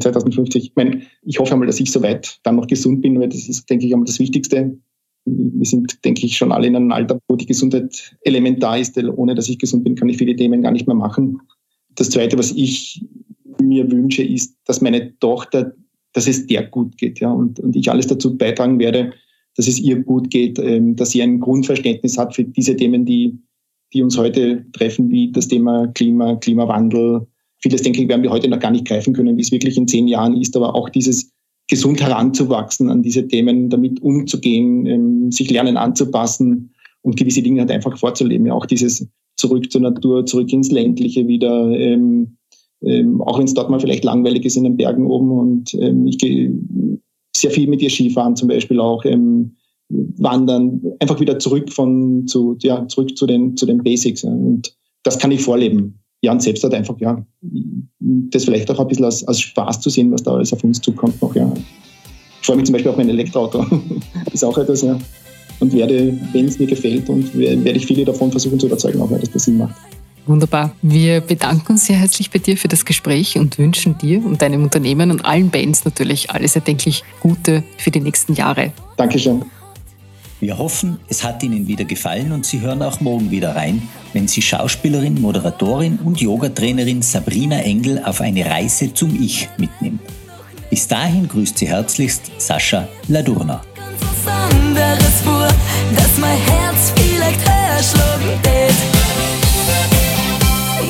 2050. 0.00 0.64
Ich 0.64 0.72
meine, 0.76 1.02
ich 1.22 1.38
hoffe 1.38 1.52
einmal, 1.52 1.66
dass 1.66 1.80
ich 1.80 1.92
soweit 1.92 2.38
dann 2.42 2.56
noch 2.56 2.66
gesund 2.66 3.02
bin, 3.02 3.20
weil 3.20 3.28
das 3.28 3.48
ist, 3.48 3.68
denke 3.68 3.86
ich, 3.86 3.92
einmal 3.92 4.06
das 4.06 4.18
Wichtigste. 4.18 4.78
Wir 5.24 5.66
sind, 5.66 6.04
denke 6.04 6.26
ich, 6.26 6.36
schon 6.36 6.52
alle 6.52 6.66
in 6.66 6.76
einem 6.76 6.90
Alter, 6.90 7.18
wo 7.28 7.36
die 7.36 7.46
Gesundheit 7.46 8.16
elementar 8.22 8.78
ist. 8.78 8.96
Ohne 8.98 9.34
dass 9.34 9.48
ich 9.48 9.58
gesund 9.58 9.84
bin, 9.84 9.94
kann 9.94 10.08
ich 10.08 10.16
viele 10.16 10.34
Themen 10.34 10.62
gar 10.62 10.72
nicht 10.72 10.86
mehr 10.86 10.96
machen. 10.96 11.40
Das 11.94 12.10
Zweite, 12.10 12.38
was 12.38 12.52
ich 12.52 13.04
mir 13.60 13.90
wünsche, 13.90 14.24
ist, 14.24 14.56
dass 14.64 14.80
meine 14.80 15.16
Tochter, 15.18 15.74
dass 16.12 16.28
es 16.28 16.46
der 16.46 16.66
gut 16.66 16.98
geht, 16.98 17.20
ja, 17.20 17.30
und, 17.30 17.60
und 17.60 17.74
ich 17.76 17.90
alles 17.90 18.06
dazu 18.06 18.36
beitragen 18.36 18.78
werde, 18.78 19.12
dass 19.56 19.68
es 19.68 19.80
ihr 19.80 20.02
gut 20.02 20.30
geht, 20.30 20.58
ähm, 20.58 20.96
dass 20.96 21.10
sie 21.10 21.22
ein 21.22 21.40
Grundverständnis 21.40 22.18
hat 22.18 22.34
für 22.34 22.44
diese 22.44 22.76
Themen, 22.76 23.04
die, 23.04 23.38
die 23.92 24.02
uns 24.02 24.16
heute 24.16 24.64
treffen, 24.72 25.10
wie 25.10 25.30
das 25.32 25.48
Thema 25.48 25.88
Klima, 25.88 26.36
Klimawandel, 26.36 27.26
Vieles, 27.62 27.82
denke 27.82 28.02
ich, 28.02 28.08
werden 28.08 28.24
wir 28.24 28.30
heute 28.30 28.48
noch 28.48 28.58
gar 28.58 28.72
nicht 28.72 28.86
greifen 28.86 29.14
können, 29.14 29.36
wie 29.36 29.42
es 29.42 29.52
wirklich 29.52 29.76
in 29.76 29.86
zehn 29.86 30.08
Jahren 30.08 30.36
ist, 30.36 30.56
aber 30.56 30.74
auch 30.74 30.88
dieses 30.88 31.30
gesund 31.68 32.02
heranzuwachsen 32.02 32.90
an 32.90 33.02
diese 33.02 33.28
Themen, 33.28 33.70
damit 33.70 34.02
umzugehen, 34.02 34.84
ähm, 34.86 35.30
sich 35.30 35.48
lernen 35.48 35.76
anzupassen 35.76 36.74
und 37.02 37.16
gewisse 37.16 37.40
Dinge 37.40 37.60
halt 37.60 37.70
einfach 37.70 37.96
vorzuleben. 37.96 38.46
Ja, 38.46 38.54
auch 38.54 38.66
dieses 38.66 39.08
zurück 39.36 39.70
zur 39.70 39.80
Natur, 39.80 40.26
zurück 40.26 40.52
ins 40.52 40.72
Ländliche 40.72 41.28
wieder, 41.28 41.70
ähm, 41.70 42.36
ähm, 42.84 43.20
auch 43.22 43.38
wenn 43.38 43.46
es 43.46 43.54
dort 43.54 43.70
mal 43.70 43.80
vielleicht 43.80 44.04
langweilig 44.04 44.44
ist 44.44 44.56
in 44.56 44.64
den 44.64 44.76
Bergen 44.76 45.06
oben. 45.06 45.30
Und 45.30 45.74
ähm, 45.74 46.06
ich 46.06 46.18
gehe 46.18 46.52
sehr 47.36 47.50
viel 47.50 47.68
mit 47.68 47.82
ihr 47.82 47.90
Skifahren 47.90 48.36
zum 48.36 48.48
Beispiel 48.48 48.80
auch, 48.80 49.04
ähm, 49.04 49.56
wandern, 49.88 50.80
einfach 51.00 51.20
wieder 51.20 51.38
zurück 51.38 51.70
von 51.70 52.26
zu, 52.26 52.56
ja, 52.62 52.86
zurück 52.88 53.16
zu 53.16 53.26
den, 53.26 53.56
zu 53.56 53.66
den 53.66 53.82
Basics. 53.82 54.22
Ja. 54.22 54.30
Und 54.30 54.74
das 55.02 55.18
kann 55.18 55.30
ich 55.30 55.42
vorleben. 55.42 55.98
Jan 56.22 56.40
selbst 56.40 56.62
hat 56.62 56.72
einfach, 56.72 56.98
ja, 57.00 57.24
das 58.08 58.44
vielleicht 58.44 58.70
auch 58.70 58.78
ein 58.78 58.86
bisschen 58.86 59.04
als, 59.04 59.26
als 59.26 59.40
Spaß 59.40 59.80
zu 59.80 59.90
sehen, 59.90 60.12
was 60.12 60.22
da 60.22 60.34
alles 60.34 60.52
auf 60.52 60.62
uns 60.62 60.80
zukommt 60.80 61.20
noch, 61.20 61.34
ja. 61.34 61.52
Ich 62.40 62.46
freue 62.46 62.56
mich 62.56 62.66
zum 62.66 62.72
Beispiel 62.72 62.90
auf 62.90 62.96
mein 62.96 63.08
Elektroauto. 63.08 63.64
das 64.24 64.34
ist 64.34 64.44
auch 64.44 64.56
etwas, 64.56 64.82
ja. 64.82 64.98
Und 65.60 65.72
werde, 65.72 66.16
wenn 66.32 66.46
es 66.46 66.58
mir 66.58 66.66
gefällt, 66.66 67.08
und 67.08 67.36
werde 67.36 67.70
ich 67.70 67.86
viele 67.86 68.04
davon 68.04 68.30
versuchen 68.30 68.58
zu 68.58 68.66
überzeugen, 68.66 69.00
auch 69.00 69.10
weil 69.10 69.20
das 69.20 69.44
Sinn 69.44 69.58
macht. 69.58 69.74
Wunderbar. 70.26 70.70
Wir 70.82 71.20
bedanken 71.20 71.72
uns 71.72 71.86
sehr 71.86 71.96
herzlich 71.96 72.30
bei 72.30 72.38
dir 72.38 72.56
für 72.56 72.68
das 72.68 72.84
Gespräch 72.84 73.36
und 73.38 73.58
wünschen 73.58 73.98
dir 73.98 74.24
und 74.24 74.40
deinem 74.40 74.62
Unternehmen 74.62 75.10
und 75.10 75.24
allen 75.24 75.50
Bands 75.50 75.84
natürlich 75.84 76.30
alles 76.30 76.54
erdenklich 76.54 77.02
Gute 77.20 77.64
für 77.76 77.90
die 77.90 78.00
nächsten 78.00 78.34
Jahre. 78.34 78.72
Dankeschön. 78.96 79.44
Wir 80.38 80.58
hoffen, 80.58 80.98
es 81.08 81.22
hat 81.22 81.42
Ihnen 81.44 81.68
wieder 81.68 81.84
gefallen 81.84 82.32
und 82.32 82.44
Sie 82.44 82.60
hören 82.60 82.82
auch 82.82 83.00
morgen 83.00 83.30
wieder 83.30 83.54
rein, 83.54 83.88
wenn 84.12 84.26
Sie 84.26 84.42
Schauspielerin, 84.42 85.20
Moderatorin 85.20 85.98
und 86.04 86.20
Yogatrainerin 86.20 87.00
Sabrina 87.00 87.60
Engel 87.60 88.02
auf 88.04 88.20
eine 88.20 88.44
Reise 88.44 88.92
zum 88.92 89.20
Ich 89.22 89.48
mitnimmt. 89.56 90.00
Bis 90.68 90.88
dahin 90.88 91.28
grüßt 91.28 91.58
Sie 91.58 91.68
herzlichst 91.68 92.32
Sascha 92.38 92.88
Ladurna. 93.06 93.62
Ganz 93.76 94.26
anderes 94.26 95.20
vor, 95.22 95.48
dass 95.94 96.18
mein 96.18 96.38
Herz 96.38 96.92
vielleicht 96.96 97.40
höher 97.40 97.82
schlagen 97.82 98.42
tät. 98.42 98.91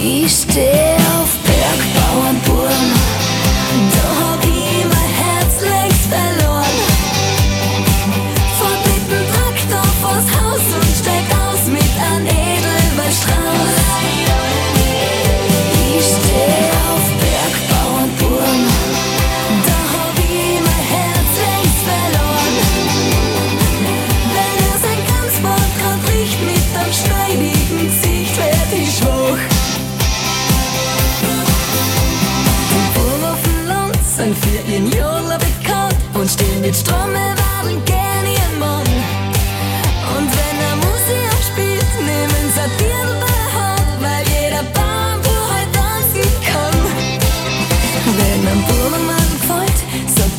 Ich 0.04 0.32
steh 0.32 0.96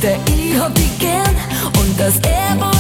er, 0.04 0.20
ich 0.28 0.60
hab 0.60 0.74
dich 0.76 1.00
gern 1.00 1.36
und 1.80 2.00
dass 2.00 2.20
er 2.20 2.73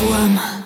byłam. 0.00 0.59